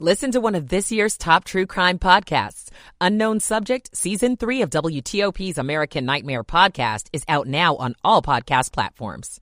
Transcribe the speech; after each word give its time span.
Listen 0.00 0.32
to 0.32 0.40
one 0.40 0.56
of 0.56 0.70
this 0.70 0.90
year's 0.90 1.16
top 1.16 1.44
true 1.44 1.66
crime 1.66 2.00
podcasts. 2.00 2.68
Unknown 3.00 3.38
Subject, 3.38 3.96
Season 3.96 4.36
3 4.36 4.62
of 4.62 4.70
WTOP's 4.70 5.56
American 5.56 6.04
Nightmare 6.04 6.42
podcast 6.42 7.06
is 7.12 7.22
out 7.28 7.46
now 7.46 7.76
on 7.76 7.94
all 8.02 8.20
podcast 8.20 8.72
platforms. 8.72 9.40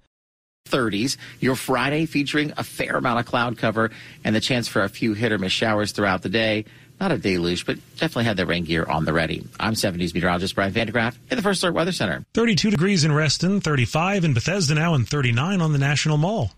30s, 0.68 1.16
your 1.40 1.56
Friday 1.56 2.04
featuring 2.04 2.52
a 2.58 2.64
fair 2.64 2.96
amount 2.96 3.18
of 3.18 3.24
cloud 3.24 3.56
cover 3.56 3.92
and 4.24 4.36
the 4.36 4.40
chance 4.40 4.68
for 4.68 4.82
a 4.82 4.90
few 4.90 5.14
hit 5.14 5.32
or 5.32 5.38
miss 5.38 5.52
showers 5.52 5.92
throughout 5.92 6.20
the 6.20 6.28
day. 6.28 6.66
Not 7.00 7.12
a 7.12 7.16
deluge, 7.18 7.64
but 7.64 7.78
definitely 7.92 8.24
have 8.24 8.36
the 8.36 8.44
rain 8.44 8.64
gear 8.64 8.84
on 8.84 9.06
the 9.06 9.14
ready. 9.14 9.48
I'm 9.58 9.72
70s 9.72 10.12
meteorologist 10.12 10.54
Brian 10.54 10.72
van 10.72 10.86
de 10.86 10.92
Graaff 10.92 11.16
in 11.30 11.36
the 11.36 11.42
First 11.42 11.62
Alert 11.62 11.76
Weather 11.76 11.92
Center. 11.92 12.26
32 12.34 12.70
degrees 12.70 13.04
in 13.04 13.12
Reston, 13.12 13.62
35 13.62 14.24
in 14.24 14.34
Bethesda 14.34 14.74
now, 14.74 14.92
and 14.92 15.08
39 15.08 15.62
on 15.62 15.72
the 15.72 15.78
National 15.78 16.18
Mall. 16.18 16.52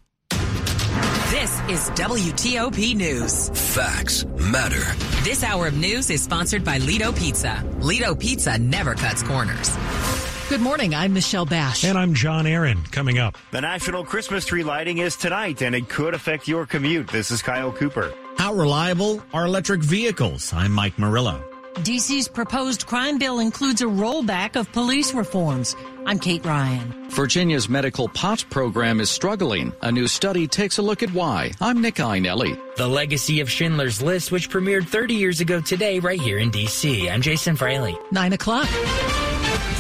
This 1.45 1.61
is 1.69 1.91
WTOP 1.91 2.97
News. 2.97 3.51
Facts 3.75 4.25
matter. 4.25 4.81
This 5.25 5.45
hour 5.45 5.67
of 5.67 5.77
news 5.77 6.09
is 6.09 6.23
sponsored 6.23 6.65
by 6.65 6.79
Lido 6.79 7.13
Pizza. 7.13 7.63
Lido 7.81 8.15
Pizza 8.15 8.57
never 8.57 8.95
cuts 8.95 9.23
corners. 9.23 9.77
Good 10.49 10.63
morning. 10.63 10.95
I'm 10.95 11.13
Michelle 11.13 11.45
Bash. 11.45 11.85
And 11.85 11.99
I'm 11.99 12.15
John 12.15 12.47
Aaron. 12.47 12.83
Coming 12.85 13.19
up. 13.19 13.37
The 13.51 13.61
National 13.61 14.07
Christmas 14.07 14.47
Tree 14.47 14.65
Lighting 14.65 14.97
is 14.97 15.17
tonight, 15.17 15.61
and 15.61 15.75
it 15.75 15.91
could 15.91 16.15
affect 16.15 16.49
your 16.49 16.65
commute. 16.65 17.09
This 17.09 17.31
is 17.31 17.43
Kyle 17.43 17.73
Cooper. 17.73 18.15
How 18.39 18.55
reliable 18.55 19.23
are 19.35 19.45
electric 19.45 19.83
vehicles? 19.83 20.51
I'm 20.55 20.73
Mike 20.73 20.99
Murillo. 20.99 21.45
DC's 21.79 22.29
proposed 22.29 22.87
crime 22.87 23.19
bill 23.19 23.41
includes 23.41 23.83
a 23.83 23.87
rollback 23.87 24.55
of 24.55 24.71
police 24.73 25.13
reforms. 25.13 25.75
I'm 26.07 26.21
Kate 26.21 26.45
Ryan. 26.45 27.11
Virginia's 27.11 27.69
medical 27.69 28.09
pot 28.09 28.45
program 28.49 29.01
is 29.01 29.11
struggling. 29.11 29.73
A 29.83 29.91
new 29.91 30.07
study 30.07 30.47
takes 30.47 30.79
a 30.79 30.83
look 30.83 31.03
at 31.03 31.13
why. 31.13 31.51
I'm 31.61 31.81
Nick 31.81 31.97
Iannelli. 31.97 32.59
The 32.77 32.87
legacy 32.87 33.41
of 33.41 33.51
Schindler's 33.51 34.01
List, 34.01 34.31
which 34.31 34.51
premiered 34.51 34.87
30 34.87 35.15
years 35.15 35.41
ago 35.41 35.61
today, 35.61 35.99
right 35.99 36.21
here 36.21 36.39
in 36.39 36.51
D.C. 36.51 37.09
I'm 37.11 37.23
Jason 37.23 37.57
Fraley. 37.57 37.99
Nine 38.13 38.33
o'clock. 38.35 38.69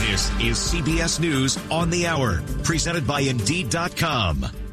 This 0.00 0.30
is 0.40 0.58
CBS 0.58 1.20
News 1.20 1.58
on 1.70 1.90
the 1.90 2.06
Hour, 2.06 2.42
presented 2.64 3.06
by 3.06 3.20
Indeed.com. 3.20 4.63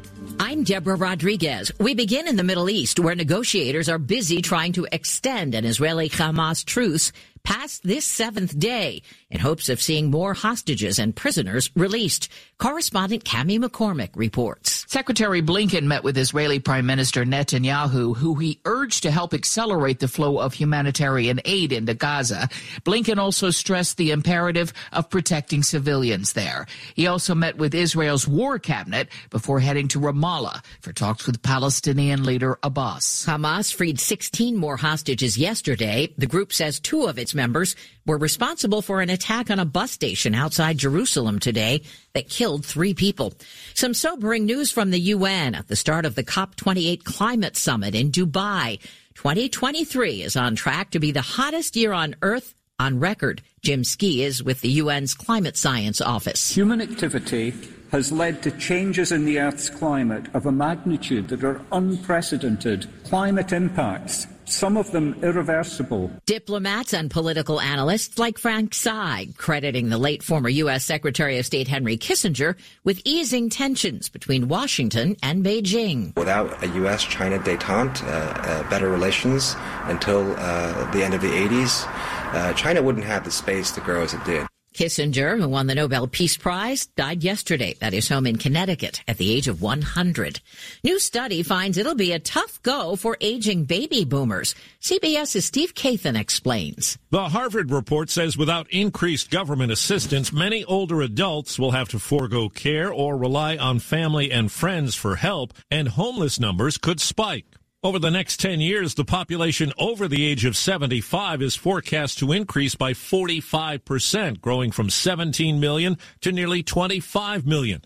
I'm 0.44 0.64
Deborah 0.64 0.96
Rodriguez. 0.96 1.70
We 1.78 1.94
begin 1.94 2.26
in 2.26 2.34
the 2.34 2.42
Middle 2.42 2.68
East, 2.68 2.98
where 2.98 3.14
negotiators 3.14 3.88
are 3.88 3.96
busy 3.96 4.42
trying 4.42 4.72
to 4.72 4.88
extend 4.90 5.54
an 5.54 5.64
Israeli 5.64 6.08
Hamas 6.08 6.64
truce 6.64 7.12
past 7.44 7.84
this 7.84 8.04
seventh 8.04 8.58
day 8.58 9.02
in 9.30 9.38
hopes 9.38 9.68
of 9.68 9.80
seeing 9.80 10.10
more 10.10 10.34
hostages 10.34 10.98
and 10.98 11.14
prisoners 11.14 11.70
released. 11.76 12.28
Correspondent 12.58 13.22
Cami 13.22 13.62
McCormick 13.62 14.10
reports. 14.16 14.81
Secretary 14.92 15.40
Blinken 15.40 15.84
met 15.84 16.04
with 16.04 16.18
Israeli 16.18 16.58
Prime 16.58 16.84
Minister 16.84 17.24
Netanyahu, 17.24 18.14
who 18.14 18.34
he 18.34 18.60
urged 18.66 19.04
to 19.04 19.10
help 19.10 19.32
accelerate 19.32 20.00
the 20.00 20.06
flow 20.06 20.38
of 20.38 20.52
humanitarian 20.52 21.40
aid 21.46 21.72
into 21.72 21.94
Gaza. 21.94 22.50
Blinken 22.84 23.16
also 23.16 23.48
stressed 23.48 23.96
the 23.96 24.10
imperative 24.10 24.74
of 24.92 25.08
protecting 25.08 25.62
civilians 25.62 26.34
there. 26.34 26.66
He 26.94 27.06
also 27.06 27.34
met 27.34 27.56
with 27.56 27.74
Israel's 27.74 28.28
war 28.28 28.58
cabinet 28.58 29.08
before 29.30 29.60
heading 29.60 29.88
to 29.88 29.98
Ramallah 29.98 30.62
for 30.82 30.92
talks 30.92 31.26
with 31.26 31.40
Palestinian 31.40 32.24
leader 32.24 32.58
Abbas. 32.62 33.24
Hamas 33.26 33.72
freed 33.72 33.98
16 33.98 34.58
more 34.58 34.76
hostages 34.76 35.38
yesterday. 35.38 36.12
The 36.18 36.26
group 36.26 36.52
says 36.52 36.78
two 36.78 37.04
of 37.04 37.18
its 37.18 37.34
members 37.34 37.76
were 38.06 38.18
responsible 38.18 38.82
for 38.82 39.00
an 39.00 39.10
attack 39.10 39.50
on 39.50 39.58
a 39.58 39.64
bus 39.64 39.90
station 39.90 40.34
outside 40.34 40.78
Jerusalem 40.78 41.38
today 41.38 41.82
that 42.14 42.28
killed 42.28 42.64
three 42.64 42.94
people. 42.94 43.32
Some 43.74 43.94
sobering 43.94 44.44
news 44.46 44.70
from 44.70 44.90
the 44.90 45.00
UN 45.00 45.54
at 45.54 45.68
the 45.68 45.76
start 45.76 46.04
of 46.04 46.14
the 46.14 46.24
COP28 46.24 47.04
climate 47.04 47.56
summit 47.56 47.94
in 47.94 48.10
Dubai. 48.10 48.80
2023 49.14 50.22
is 50.22 50.36
on 50.36 50.56
track 50.56 50.90
to 50.90 50.98
be 50.98 51.12
the 51.12 51.20
hottest 51.20 51.76
year 51.76 51.92
on 51.92 52.16
earth 52.22 52.54
on 52.78 52.98
record. 52.98 53.42
Jim 53.62 53.82
Skea 53.82 54.24
is 54.24 54.42
with 54.42 54.60
the 54.60 54.80
UN's 54.80 55.14
Climate 55.14 55.56
Science 55.56 56.00
Office. 56.00 56.50
Human 56.50 56.80
activity 56.80 57.54
has 57.92 58.10
led 58.10 58.42
to 58.42 58.50
changes 58.52 59.12
in 59.12 59.26
the 59.26 59.38
Earth's 59.38 59.68
climate 59.68 60.26
of 60.32 60.46
a 60.46 60.52
magnitude 60.52 61.28
that 61.28 61.44
are 61.44 61.60
unprecedented. 61.72 62.88
Climate 63.04 63.52
impacts 63.52 64.26
some 64.46 64.76
of 64.76 64.90
them 64.92 65.14
irreversible. 65.22 66.10
Diplomats 66.26 66.94
and 66.94 67.10
political 67.10 67.60
analysts 67.60 68.18
like 68.18 68.38
Frank 68.38 68.72
Seig 68.72 69.36
crediting 69.36 69.88
the 69.88 69.98
late 69.98 70.22
former 70.22 70.48
U.S. 70.48 70.84
Secretary 70.84 71.38
of 71.38 71.46
State 71.46 71.68
Henry 71.68 71.96
Kissinger 71.96 72.56
with 72.82 73.00
easing 73.04 73.48
tensions 73.48 74.08
between 74.08 74.48
Washington 74.48 75.16
and 75.22 75.44
Beijing. 75.44 76.16
Without 76.16 76.62
a 76.62 76.68
U.S. 76.68 77.04
China 77.04 77.38
detente, 77.38 78.02
uh, 78.04 78.06
uh, 78.06 78.70
better 78.70 78.90
relations 78.90 79.54
until 79.84 80.34
uh, 80.38 80.90
the 80.92 81.04
end 81.04 81.14
of 81.14 81.20
the 81.20 81.28
80s, 81.28 81.86
uh, 82.34 82.52
China 82.54 82.82
wouldn't 82.82 83.04
have 83.04 83.24
the 83.24 83.30
space 83.30 83.70
to 83.72 83.80
grow 83.80 84.02
as 84.02 84.14
it 84.14 84.24
did. 84.24 84.46
Kissinger, 84.72 85.38
who 85.38 85.48
won 85.48 85.66
the 85.66 85.74
Nobel 85.74 86.06
Peace 86.06 86.36
Prize, 86.36 86.86
died 86.86 87.22
yesterday 87.22 87.76
at 87.80 87.92
his 87.92 88.08
home 88.08 88.26
in 88.26 88.36
Connecticut 88.36 89.02
at 89.06 89.18
the 89.18 89.32
age 89.32 89.48
of 89.48 89.62
100. 89.62 90.40
New 90.82 90.98
study 90.98 91.42
finds 91.42 91.78
it'll 91.78 91.94
be 91.94 92.12
a 92.12 92.18
tough 92.18 92.62
go 92.62 92.96
for 92.96 93.16
aging 93.20 93.64
baby 93.64 94.04
boomers. 94.04 94.54
CBS's 94.80 95.44
Steve 95.44 95.74
Kathan 95.74 96.18
explains. 96.18 96.98
The 97.10 97.28
Harvard 97.28 97.70
report 97.70 98.10
says 98.10 98.36
without 98.36 98.70
increased 98.70 99.30
government 99.30 99.72
assistance, 99.72 100.32
many 100.32 100.64
older 100.64 101.00
adults 101.02 101.58
will 101.58 101.72
have 101.72 101.88
to 101.90 101.98
forego 101.98 102.48
care 102.48 102.92
or 102.92 103.16
rely 103.16 103.56
on 103.56 103.78
family 103.78 104.32
and 104.32 104.50
friends 104.50 104.94
for 104.94 105.16
help, 105.16 105.52
and 105.70 105.88
homeless 105.88 106.40
numbers 106.40 106.78
could 106.78 107.00
spike. 107.00 107.46
Over 107.84 107.98
the 107.98 108.12
next 108.12 108.38
10 108.38 108.60
years, 108.60 108.94
the 108.94 109.04
population 109.04 109.72
over 109.76 110.06
the 110.06 110.24
age 110.24 110.44
of 110.44 110.56
75 110.56 111.42
is 111.42 111.56
forecast 111.56 112.16
to 112.20 112.30
increase 112.30 112.76
by 112.76 112.92
45%, 112.92 114.40
growing 114.40 114.70
from 114.70 114.88
17 114.88 115.58
million 115.58 115.98
to 116.20 116.30
nearly 116.30 116.62
25 116.62 117.44
million. 117.44 117.82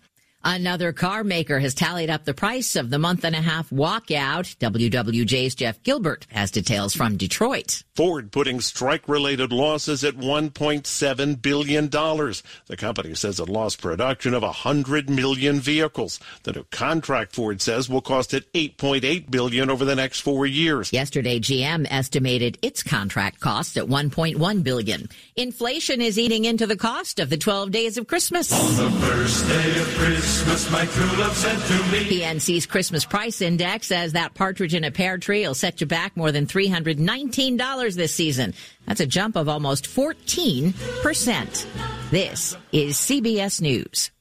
Another 0.49 0.93
car 0.93 1.25
maker 1.25 1.59
has 1.59 1.73
tallied 1.73 2.09
up 2.09 2.23
the 2.23 2.33
price 2.33 2.77
of 2.77 2.89
the 2.89 2.97
month 2.97 3.25
and 3.25 3.35
a 3.35 3.41
half 3.41 3.69
walkout. 3.69 4.55
WWJ's 4.59 5.55
Jeff 5.55 5.83
Gilbert 5.83 6.25
has 6.29 6.51
details 6.51 6.93
from 6.93 7.17
Detroit. 7.17 7.83
Ford 7.97 8.31
putting 8.31 8.61
strike 8.61 9.09
related 9.09 9.51
losses 9.51 10.05
at 10.05 10.15
$1.7 10.15 11.41
billion. 11.41 11.89
The 11.89 12.77
company 12.77 13.13
says 13.13 13.41
it 13.41 13.49
lost 13.49 13.81
production 13.81 14.33
of 14.33 14.43
100 14.43 15.09
million 15.09 15.59
vehicles. 15.59 16.17
The 16.43 16.53
new 16.53 16.63
contract 16.71 17.35
Ford 17.35 17.61
says 17.61 17.89
will 17.89 17.99
cost 17.99 18.33
it 18.33 18.49
8.8 18.53 19.29
billion 19.29 19.69
over 19.69 19.83
the 19.83 19.97
next 19.97 20.21
four 20.21 20.45
years. 20.45 20.93
Yesterday, 20.93 21.41
GM 21.41 21.87
estimated 21.89 22.57
its 22.61 22.83
contract 22.83 23.41
cost 23.41 23.75
at 23.75 23.87
1.1 23.87 24.63
billion. 24.63 25.09
Inflation 25.35 25.99
is 25.99 26.17
eating 26.17 26.45
into 26.45 26.65
the 26.65 26.77
cost 26.77 27.19
of 27.19 27.29
the 27.29 27.37
12 27.37 27.71
days 27.71 27.97
of 27.97 28.07
Christmas. 28.07 28.53
On 28.53 28.91
the 28.91 28.97
first 29.07 29.45
day 29.45 29.81
of 29.81 29.87
Christmas. 29.95 30.36
Christmas 30.37 30.71
my 30.71 30.85
true 30.85 31.19
love 31.19 31.35
sent 31.35 31.59
to 31.63 31.73
me. 31.91 32.21
PNC's 32.21 32.67
Christmas 32.67 33.05
price 33.05 33.41
index 33.41 33.87
says 33.87 34.13
that 34.13 34.35
partridge 34.35 34.75
in 34.75 34.83
a 34.83 34.91
pear 34.91 35.17
tree 35.17 35.47
will 35.47 35.55
set 35.55 35.81
you 35.81 35.87
back 35.87 36.15
more 36.15 36.31
than 36.31 36.45
$319 36.45 37.95
this 37.95 38.13
season. 38.13 38.53
That's 38.85 39.01
a 39.01 39.07
jump 39.07 39.35
of 39.35 39.49
almost 39.49 39.85
14%. 39.85 42.11
This 42.11 42.55
is 42.71 42.97
CBS 42.97 43.61
News. 43.61 44.11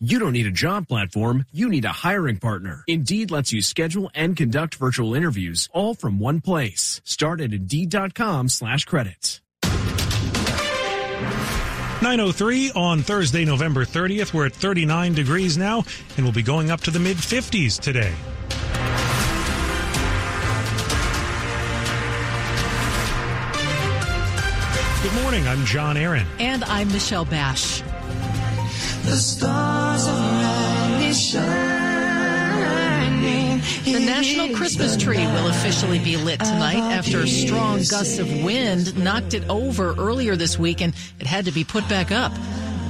You 0.00 0.18
don't 0.18 0.32
need 0.32 0.46
a 0.46 0.50
job 0.50 0.88
platform, 0.88 1.46
you 1.52 1.68
need 1.68 1.84
a 1.84 1.92
hiring 1.92 2.38
partner. 2.38 2.82
Indeed 2.88 3.30
lets 3.30 3.52
you 3.52 3.62
schedule 3.62 4.10
and 4.12 4.36
conduct 4.36 4.74
virtual 4.74 5.14
interviews 5.14 5.68
all 5.72 5.94
from 5.94 6.18
one 6.18 6.40
place. 6.40 7.00
Start 7.04 7.40
at 7.40 7.52
Indeed.com 7.52 8.48
slash 8.48 8.86
credits. 8.86 9.40
903 12.04 12.72
on 12.72 13.02
Thursday, 13.02 13.46
November 13.46 13.86
30th. 13.86 14.34
We're 14.34 14.44
at 14.44 14.52
39 14.52 15.14
degrees 15.14 15.56
now, 15.56 15.84
and 16.18 16.26
we'll 16.26 16.34
be 16.34 16.42
going 16.42 16.70
up 16.70 16.82
to 16.82 16.90
the 16.90 16.98
mid 16.98 17.16
50s 17.16 17.80
today. 17.80 18.14
Good 25.02 25.22
morning. 25.22 25.48
I'm 25.48 25.64
John 25.64 25.96
Aaron. 25.96 26.26
And 26.38 26.62
I'm 26.64 26.88
Michelle 26.88 27.24
Bash. 27.24 27.80
The 27.80 29.16
stars 29.16 30.06
are 30.06 31.12
shining. 31.14 31.73
The 33.84 34.00
National 34.00 34.56
Christmas 34.56 34.96
tree 34.96 35.26
will 35.26 35.48
officially 35.48 35.98
be 35.98 36.16
lit 36.16 36.40
tonight 36.40 36.78
after 36.78 37.26
strong 37.26 37.76
gusts 37.76 38.18
of 38.18 38.42
wind 38.42 38.96
knocked 38.96 39.34
it 39.34 39.46
over 39.50 39.94
earlier 39.98 40.36
this 40.36 40.58
week 40.58 40.80
and 40.80 40.94
it 41.20 41.26
had 41.26 41.44
to 41.44 41.52
be 41.52 41.64
put 41.64 41.86
back 41.86 42.10
up. 42.10 42.32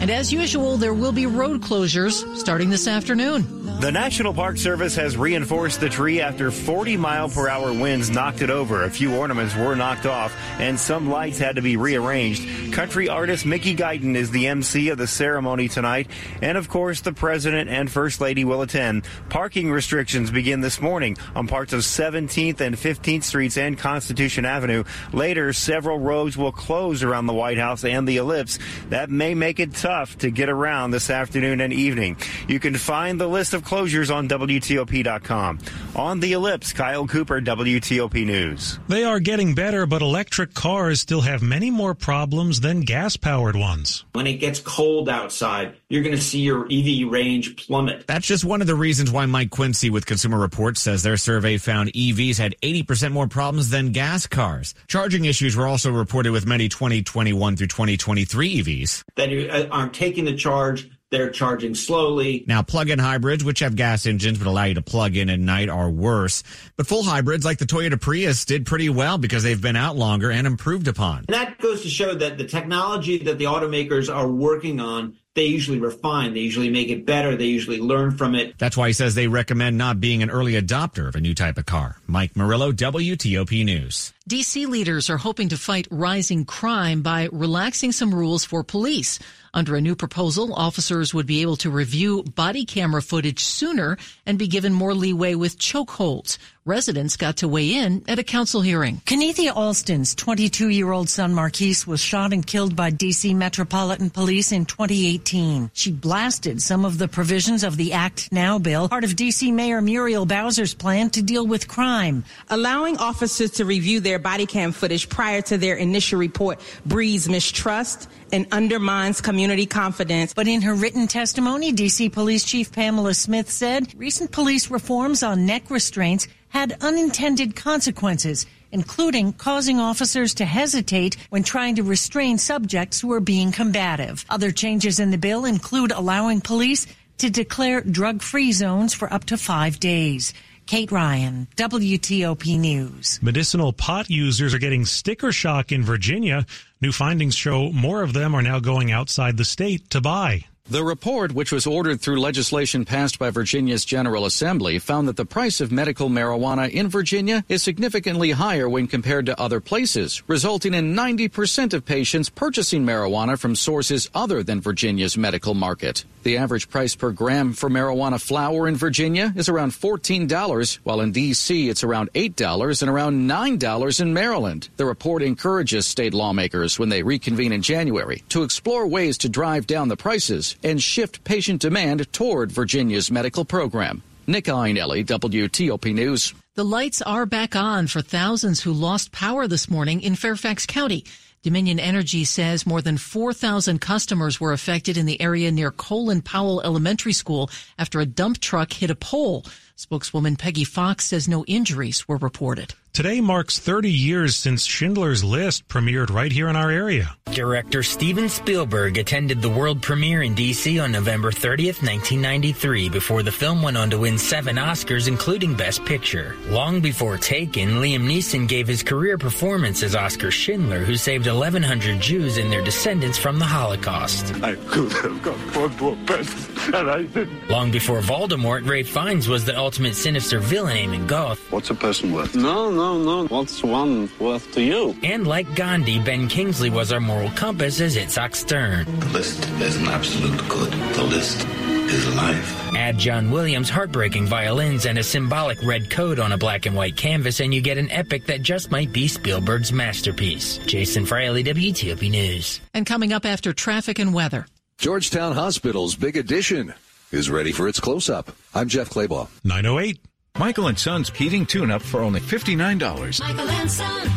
And 0.05 0.11
as 0.11 0.31
usual, 0.31 0.77
there 0.77 0.93
will 0.93 1.13
be 1.13 1.25
road 1.25 1.63
closures 1.63 2.37
starting 2.37 2.69
this 2.69 2.87
afternoon. 2.87 3.81
The 3.81 3.91
National 3.91 4.35
Park 4.35 4.59
Service 4.59 4.95
has 4.97 5.17
reinforced 5.17 5.81
the 5.81 5.89
tree 5.89 6.21
after 6.21 6.51
40 6.51 6.99
mile 6.99 7.31
per 7.31 7.49
hour 7.49 7.73
winds 7.73 8.11
knocked 8.11 8.43
it 8.43 8.51
over. 8.51 8.85
A 8.85 8.91
few 8.91 9.17
ornaments 9.17 9.57
were 9.57 9.75
knocked 9.75 10.05
off 10.05 10.37
and 10.61 10.79
some 10.79 11.09
lights 11.09 11.39
had 11.39 11.57
to 11.57 11.63
be 11.63 11.79
rearranged. 11.79 12.75
Country 12.75 13.09
artist 13.09 13.47
Mickey 13.47 13.75
Guyton 13.75 14.15
is 14.15 14.31
the 14.31 14.47
MC 14.47 14.91
of 14.91 14.99
the 14.99 15.07
ceremony 15.07 15.69
tonight. 15.69 16.11
And 16.43 16.59
of 16.59 16.69
course, 16.69 17.01
the 17.01 17.15
President 17.15 17.71
and 17.71 17.91
First 17.91 18.21
Lady 18.21 18.45
will 18.45 18.61
attend. 18.61 19.07
Parking 19.31 19.73
restrictions 19.73 20.31
begin 20.31 20.61
this 20.61 20.83
morning 20.83 21.17
on 21.35 21.47
parts 21.47 21.73
of 21.73 21.81
17th 21.81 22.61
and 22.61 22.77
15th 22.77 23.25
Streets 23.25 23.57
and 23.57 23.79
Constitution 23.79 24.45
Avenue. 24.45 24.85
Later, 25.15 25.55
several 25.55 25.99
roads 25.99 26.37
will 26.37 26.53
close 26.53 27.03
around 27.03 27.25
the 27.25 27.33
White 27.33 27.59
House 27.59 27.85
and 27.85 28.07
the 28.07 28.19
Ellipse. 28.19 28.59
That 28.91 29.09
may 29.09 29.35
make 29.35 29.61
it 29.61 29.75
tough 29.75 29.94
to 30.19 30.31
get 30.31 30.49
around 30.49 30.91
this 30.91 31.11
afternoon 31.11 31.61
and 31.61 31.73
evening. 31.73 32.17
You 32.49 32.61
can 32.61 32.75
find 32.77 33.21
the 33.21 33.29
list 33.29 33.55
of 33.55 33.63
closures 33.63 34.15
on 34.15 34.29
WTOP.com. 34.29 35.59
On 35.97 36.19
the 36.19 36.33
ellipse, 36.33 36.73
Kyle 36.73 37.07
Cooper, 37.07 37.41
WTOP 37.41 38.27
News. 38.27 38.81
They 38.89 39.05
are 39.05 39.21
getting 39.21 39.55
better, 39.55 39.87
but 39.87 40.03
electric 40.03 40.53
cars 40.53 41.01
still 41.01 41.21
have 41.21 41.41
many 41.41 41.71
more 41.71 41.95
problems 41.95 42.61
than 42.61 42.81
gas 42.81 43.17
powered 43.17 43.55
ones. 43.55 44.05
When 44.13 44.27
it 44.27 44.39
gets 44.39 44.59
cold 44.59 45.09
outside, 45.09 45.77
you're 45.89 46.03
going 46.03 46.17
to 46.17 46.21
see 46.21 46.41
your 46.41 46.67
EV 46.69 47.09
range 47.09 47.57
plummet. 47.57 48.09
That's 48.09 48.27
just 48.27 48.45
one 48.45 48.61
of 48.61 48.67
the 48.67 48.75
reasons 48.75 49.13
why 49.13 49.27
Mike 49.27 49.51
Quincy 49.51 49.89
with 49.89 50.05
Consumer 50.05 50.41
Reports 50.41 50.81
says 50.81 51.05
their 51.05 51.17
survey 51.17 51.59
found 51.59 51.93
EVs 51.93 52.39
had 52.39 52.57
80% 52.61 53.13
more 53.13 53.29
problems 53.29 53.71
than 53.71 53.93
gas 53.93 54.27
cars. 54.27 54.75
Charging 54.89 55.27
issues 55.27 55.55
were 55.55 55.69
also 55.69 55.93
reported 55.93 56.33
with 56.33 56.45
many 56.45 56.69
2021 56.69 57.57
through 57.57 57.69
2023 57.69 58.63
EVs. 58.63 59.05
That 59.15 59.31
uh, 59.31 59.69
aren't 59.71 59.95
taking 59.95 60.25
the 60.25 60.35
charge 60.35 60.91
they're 61.11 61.31
charging 61.31 61.75
slowly. 61.75 62.45
Now, 62.47 62.63
plug-in 62.63 62.99
hybrids, 62.99 63.45
which 63.45 63.61
have 63.61 63.77
gas 63.77 64.07
engines 64.07 64.39
but 64.39 64.47
allow 64.47 64.65
you 64.65 64.75
to 64.75 64.83
plug 64.83 65.17
in 65.17 65.31
at 65.31 65.39
night, 65.39 65.69
are 65.69 65.91
worse. 65.91 66.43
But 66.77 66.87
full 66.87 67.03
hybrids, 67.03 67.45
like 67.45 67.59
the 67.59 67.67
Toyota 67.67 68.01
Prius, 68.01 68.45
did 68.45 68.67
pretty 68.67 68.89
well 68.89 69.19
because 69.19 69.43
they've 69.43 69.61
been 69.61 69.77
out 69.77 69.97
longer 69.97 70.31
and 70.31 70.47
improved 70.47 70.89
upon. 70.89 71.19
And 71.29 71.35
that 71.35 71.59
goes 71.59 71.83
to 71.83 71.89
show 71.89 72.15
that 72.15 72.39
the 72.39 72.45
technology 72.45 73.19
that 73.19 73.39
the 73.39 73.45
automakers 73.45 74.13
are 74.13 74.29
working 74.29 74.81
on 74.81 75.17
they 75.35 75.47
usually 75.47 75.81
refine. 75.81 76.33
They 76.33 76.41
usually 76.41 76.71
make 76.71 76.89
it 76.89 77.05
better. 77.05 77.37
They 77.37 77.47
usually 77.47 77.81
learn 77.81 78.17
from 78.17 78.35
it. 78.35 78.57
That's 78.59 78.77
why 78.77 78.89
he 78.89 78.93
says 78.93 79.15
they 79.15 79.27
recommend 79.27 79.77
not 79.77 80.01
being 80.01 80.23
an 80.23 80.31
early 80.31 80.53
adopter 80.53 81.09
of 81.09 81.17
a 81.17 81.21
new 81.21 81.35
type 81.35 81.59
of 81.59 81.67
car. 81.67 81.97
Mike 82.07 82.37
Murillo, 82.37 82.71
WTOP 82.73 83.65
News. 83.65 84.13
DC 84.29 84.67
leaders 84.67 85.11
are 85.11 85.19
hoping 85.19 85.49
to 85.51 85.59
fight 85.59 85.87
rising 85.91 86.45
crime 86.45 87.03
by 87.03 87.29
relaxing 87.33 87.93
some 87.93 88.15
rules 88.15 88.45
for 88.45 88.63
police. 88.63 89.19
Under 89.53 89.77
a 89.77 89.81
new 89.81 89.95
proposal, 89.95 90.55
officers 90.55 91.13
would 91.13 91.27
be 91.27 91.43
able 91.43 91.57
to 91.57 91.71
review 91.71 92.23
body 92.23 92.65
camera 92.65 93.03
footage 93.03 93.45
sooner 93.45 93.99
and 94.25 94.39
be 94.39 94.49
given 94.49 94.73
more 94.73 94.95
leeway 94.95 95.35
with 95.35 95.59
chokeholds. 95.59 96.39
Residents 96.67 97.19
got 97.19 97.37
to 97.37 97.47
weigh 97.47 97.75
in 97.75 98.03
at 98.09 98.19
a 98.19 98.23
council 98.23 98.63
hearing. 98.63 99.03
Kenethia 99.05 99.55
Alston's 99.55 100.15
22 100.15 100.71
year 100.71 100.91
old 100.93 101.11
son 101.11 101.35
Marqueese 101.35 101.87
was 101.87 102.01
shot 102.01 102.33
and 102.33 102.47
killed 102.47 102.75
by 102.75 102.91
DC 102.91 103.37
Metropolitan 103.37 104.09
Police 104.09 104.51
in 104.51 104.65
2018. 104.65 105.71
She 105.75 105.93
blasted 105.93 106.63
some 106.63 106.87
of 106.87 106.97
the 106.97 107.07
provisions 107.07 107.65
of 107.65 107.77
the 107.77 107.93
Act 107.93 108.33
Now 108.33 108.59
bill, 108.59 108.89
part 108.89 109.05
of 109.05 109.11
DC 109.11 109.53
Mayor 109.53 109.83
Muriel 109.83 110.25
Bowser's 110.25 110.73
plan 110.73 111.11
to 111.11 111.23
deal 111.23 111.47
with 111.47 111.69
crime. 111.69 112.25
Allowing 112.49 112.97
officers 112.97 113.51
to 113.51 113.67
review 113.67 114.01
their 114.01 114.19
body 114.19 114.47
cam 114.47 114.73
footage 114.73 115.11
prior 115.11 115.43
to 115.43 115.59
their 115.59 115.77
initial 115.77 116.19
report 116.19 116.61
breeds 116.87 117.29
mistrust 117.29 118.09
and 118.35 118.47
undermines 118.51 119.21
community 119.21 119.65
confidence. 119.65 120.35
But 120.35 120.49
in 120.49 120.63
her 120.63 120.75
written 120.75 121.07
testimony, 121.07 121.73
DC 121.73 122.13
Police 122.13 122.45
Chief 122.45 122.73
Pamela 122.73 123.15
Smith 123.15 123.49
said 123.49 123.95
recent 123.97 124.33
police 124.33 124.71
reforms 124.71 125.23
on 125.23 125.47
neck 125.47 125.71
restraints 125.71 126.27
had 126.49 126.77
unintended 126.81 127.55
consequences, 127.55 128.45
including 128.73 129.33
causing 129.33 129.79
officers 129.79 130.35
to 130.35 130.45
hesitate 130.45 131.17
when 131.31 131.45
trying 131.45 131.77
to 131.77 131.85
restrain 131.85 132.37
subjects 132.37 133.01
who 133.01 133.13
are 133.13 133.21
being 133.21 133.53
combative. 133.53 134.25
Other 134.29 134.51
changes 134.51 134.99
in 134.99 135.13
the 135.13 135.19
bill 135.19 135.45
include 135.45 135.93
allowing 135.93 136.41
police 136.41 136.87
to 137.19 137.31
declare 137.31 137.81
drug 137.83 138.21
free 138.21 138.51
zones 138.51 138.93
for 138.93 139.13
up 139.13 139.25
to 139.27 139.39
five 139.39 139.79
days. 139.79 140.35
Kate 140.67 140.91
Ryan, 140.91 141.47
WTOP 141.57 142.59
News. 142.59 143.19
Medicinal 143.23 143.73
pot 143.73 144.09
users 144.09 144.55
are 144.55 144.59
getting 144.59 144.85
sticker 144.85 145.33
shock 145.33 145.73
in 145.73 145.83
Virginia. 145.83 146.47
New 146.81 146.93
findings 146.93 147.35
show 147.35 147.71
more 147.73 148.03
of 148.03 148.13
them 148.13 148.35
are 148.35 148.43
now 148.43 148.61
going 148.61 148.91
outside 148.91 149.37
the 149.37 149.45
state 149.45 149.91
to 149.91 150.01
buy. 150.01 150.47
The 150.67 150.83
report, 150.83 151.33
which 151.33 151.53
was 151.53 151.67
ordered 151.67 152.01
through 152.01 152.21
legislation 152.21 152.87
passed 152.87 153.19
by 153.19 153.29
Virginia's 153.29 153.85
General 153.85 154.25
Assembly, 154.25 154.79
found 154.79 155.07
that 155.09 155.17
the 155.17 155.27
price 155.27 155.61
of 155.61 155.71
medical 155.71 156.09
marijuana 156.09 156.71
in 156.71 156.89
Virginia 156.89 157.45
is 157.51 157.63
significantly 157.63 158.31
higher 158.31 158.67
when 158.67 158.87
compared 158.87 159.27
to 159.27 159.39
other 159.39 159.61
places, 159.61 160.23
resulting 160.27 160.73
in 160.73 160.95
90% 160.95 161.75
of 161.75 161.85
patients 161.85 162.31
purchasing 162.31 162.83
marijuana 162.83 163.39
from 163.39 163.55
sources 163.55 164.09
other 164.15 164.43
than 164.43 164.63
Virginia's 164.63 165.19
medical 165.19 165.53
market. 165.53 166.07
The 166.25 166.39
average 166.39 166.71
price 166.71 166.97
per 166.97 167.11
gram 167.11 167.53
for 167.53 167.69
marijuana 167.69 168.19
flower 168.19 168.67
in 168.67 168.77
Virginia 168.77 169.31
is 169.37 169.51
around 169.51 169.73
$14, 169.73 170.79
while 170.83 171.03
in 171.03 171.13
D.C. 171.13 171.69
it's 171.69 171.85
around 171.85 172.11
$8 172.15 172.81
and 172.81 172.91
around 172.91 173.29
$9 173.29 174.01
in 174.01 174.15
Maryland. 174.15 174.71
The 174.79 174.87
report 174.87 175.23
encourages 175.23 175.87
state 175.87 176.15
lawmakers 176.15 176.79
when 176.79 176.89
they 176.89 177.03
reconvene 177.03 177.53
in 177.53 177.61
January 177.61 178.25
to 178.31 178.43
explore 178.43 178.87
ways 178.87 179.19
to 179.19 179.29
drive 179.29 179.67
down 179.67 179.89
the 179.89 179.99
prices 179.99 180.57
and 180.65 180.83
shift 180.83 181.25
patient 181.25 181.61
demand 181.61 182.11
toward 182.11 182.51
Virginia's 182.51 183.11
medical 183.11 183.45
program. 183.45 184.03
Nick 184.27 184.47
Iannelli, 184.47 185.05
WTOP 185.05 185.93
News. 185.93 186.33
The 186.55 186.65
lights 186.65 187.03
are 187.03 187.27
back 187.27 187.55
on 187.55 187.87
for 187.87 188.01
thousands 188.01 188.63
who 188.63 188.73
lost 188.73 189.13
power 189.13 189.47
this 189.47 189.69
morning 189.69 190.01
in 190.01 190.15
Fairfax 190.15 190.65
County. 190.65 191.05
Dominion 191.45 191.79
Energy 191.79 192.25
says 192.25 192.67
more 192.67 192.81
than 192.81 192.97
4,000 192.97 193.79
customers 193.79 194.41
were 194.41 194.55
affected 194.55 194.97
in 194.97 195.05
the 195.05 195.21
area 195.21 195.53
near 195.53 195.71
Colin 195.71 196.23
Powell 196.23 196.63
Elementary 196.63 197.13
School 197.13 197.51
after 197.79 198.01
a 198.01 198.07
dump 198.07 198.41
truck 198.41 198.73
hit 198.73 198.91
a 198.91 198.95
pole. 198.95 199.45
Spokeswoman 199.77 200.37
Peggy 200.37 200.65
Fox 200.65 201.05
says 201.05 201.29
no 201.29 201.45
injuries 201.45 202.09
were 202.09 202.17
reported. 202.17 202.73
Today 202.95 203.21
marks 203.21 203.59
30 203.59 203.91
years 203.91 204.37
since 204.37 204.65
Schindler's 204.65 205.25
List 205.25 205.67
premiered 205.67 206.11
right 206.11 206.31
here 206.31 206.47
in 206.47 206.55
our 206.55 206.71
area. 206.71 207.17
Director 207.33 207.83
Steven 207.83 208.29
Spielberg 208.29 208.99
attended 208.99 209.43
the 209.43 209.51
world 209.51 209.83
premiere 209.83 210.23
in 210.23 210.35
D.C. 210.35 210.79
on 210.79 210.93
November 210.93 211.33
30th, 211.33 211.83
1993, 211.83 212.89
before 212.89 213.25
the 213.25 213.33
film 213.33 213.61
went 213.63 213.77
on 213.77 213.91
to 213.91 213.99
win 213.99 214.17
seven 214.17 214.55
Oscars, 214.55 215.09
including 215.09 215.57
Best 215.57 215.85
Picture. 215.85 216.37
Long 216.47 216.81
before 216.81 217.17
Taken, 217.19 217.81
Liam 217.83 218.07
Neeson 218.07 218.47
gave 218.47 218.69
his 218.69 218.85
career 218.85 219.19
performance 219.19 219.83
as 219.83 219.97
Oskar 219.97 220.31
Schindler, 220.31 220.85
who 220.85 220.95
saved 220.95 221.27
1,100 221.27 222.01
Jews 222.01 222.37
and 222.37 222.53
their 222.53 222.63
descendants 222.63 223.19
from 223.19 223.41
the 223.41 223.45
Holocaust. 223.45 224.33
I 224.41 224.55
could 224.55 224.93
have 224.93 225.21
got 225.21 225.37
one 225.57 225.77
more 225.79 225.97
person, 226.07 226.73
and 226.73 226.89
I 226.89 227.03
didn't. 227.03 227.51
Long 227.51 227.73
before 227.73 228.01
Voldemort, 228.03 228.69
Ralph 228.69 228.87
Fiennes 228.87 229.29
was 229.29 229.45
the 229.45 229.59
ultimate 229.59 229.97
sinister 229.97 230.39
villain 230.39 230.77
Amon 230.77 231.09
Goeth. 231.09 231.41
What's 231.51 231.71
a 231.71 231.75
person 231.75 232.13
worth? 232.13 232.37
No, 232.37 232.71
no 232.71 232.84
no, 232.85 233.23
no. 233.23 233.27
What's 233.29 233.63
one 233.63 234.11
worth 234.19 234.53
to 234.53 234.63
you? 234.63 234.97
And 235.03 235.27
like 235.27 235.55
Gandhi, 235.55 235.99
Ben 235.99 236.29
Kingsley 236.29 236.71
was 236.71 236.93
our 236.93 237.01
moral 237.01 237.31
compass 237.31 237.81
as 237.81 237.97
Itzhak 237.97 238.35
Stern. 238.35 238.85
The 239.01 239.07
list 239.07 239.49
is 239.61 239.77
an 239.77 239.87
absolute 239.87 240.49
good. 240.49 240.73
The 240.95 241.05
list 241.05 241.47
is 241.47 242.15
life. 242.17 242.75
Add 242.75 242.99
John 242.99 243.31
Williams' 243.31 243.71
heartbreaking 243.71 244.27
violins 244.27 244.87
and 244.87 244.99
a 244.99 245.03
symbolic 245.03 245.63
red 245.63 245.91
coat 245.91 246.19
on 246.19 246.33
a 246.33 246.39
black 246.39 246.67
and 246.67 246.77
white 246.77 246.97
canvas, 246.97 247.41
and 247.41 247.55
you 247.55 247.61
get 247.61 247.79
an 247.79 247.91
epic 247.91 248.27
that 248.27 248.43
just 248.43 248.71
might 248.71 248.93
be 248.93 249.09
Spielberg's 249.09 249.73
masterpiece. 249.73 250.59
Jason 250.59 251.07
Fraley, 251.07 251.45
WTOP 251.45 252.11
News. 252.11 252.61
And 252.75 252.85
coming 252.85 253.13
up 253.13 253.25
after 253.25 253.53
traffic 253.53 253.99
and 253.99 254.13
weather. 254.13 254.47
Georgetown 254.77 255.33
Hospital's 255.33 255.95
Big 255.95 256.17
Addition 256.17 256.75
is 257.13 257.31
ready 257.31 257.53
for 257.53 257.69
its 257.69 257.81
close 257.81 258.11
up. 258.11 258.33
I'm 258.55 258.69
Jeff 258.69 258.91
Claybaugh. 258.91 259.29
908. 259.45 260.01
Michael 260.37 260.67
and 260.67 260.77
Son's 260.77 261.11
heating 261.11 261.47
tune-up 261.47 261.81
for 261.81 262.01
only 262.01 262.19
$59. 262.19 263.21
Michael 263.21 263.49
and 263.51 263.71
Son. 263.71 264.11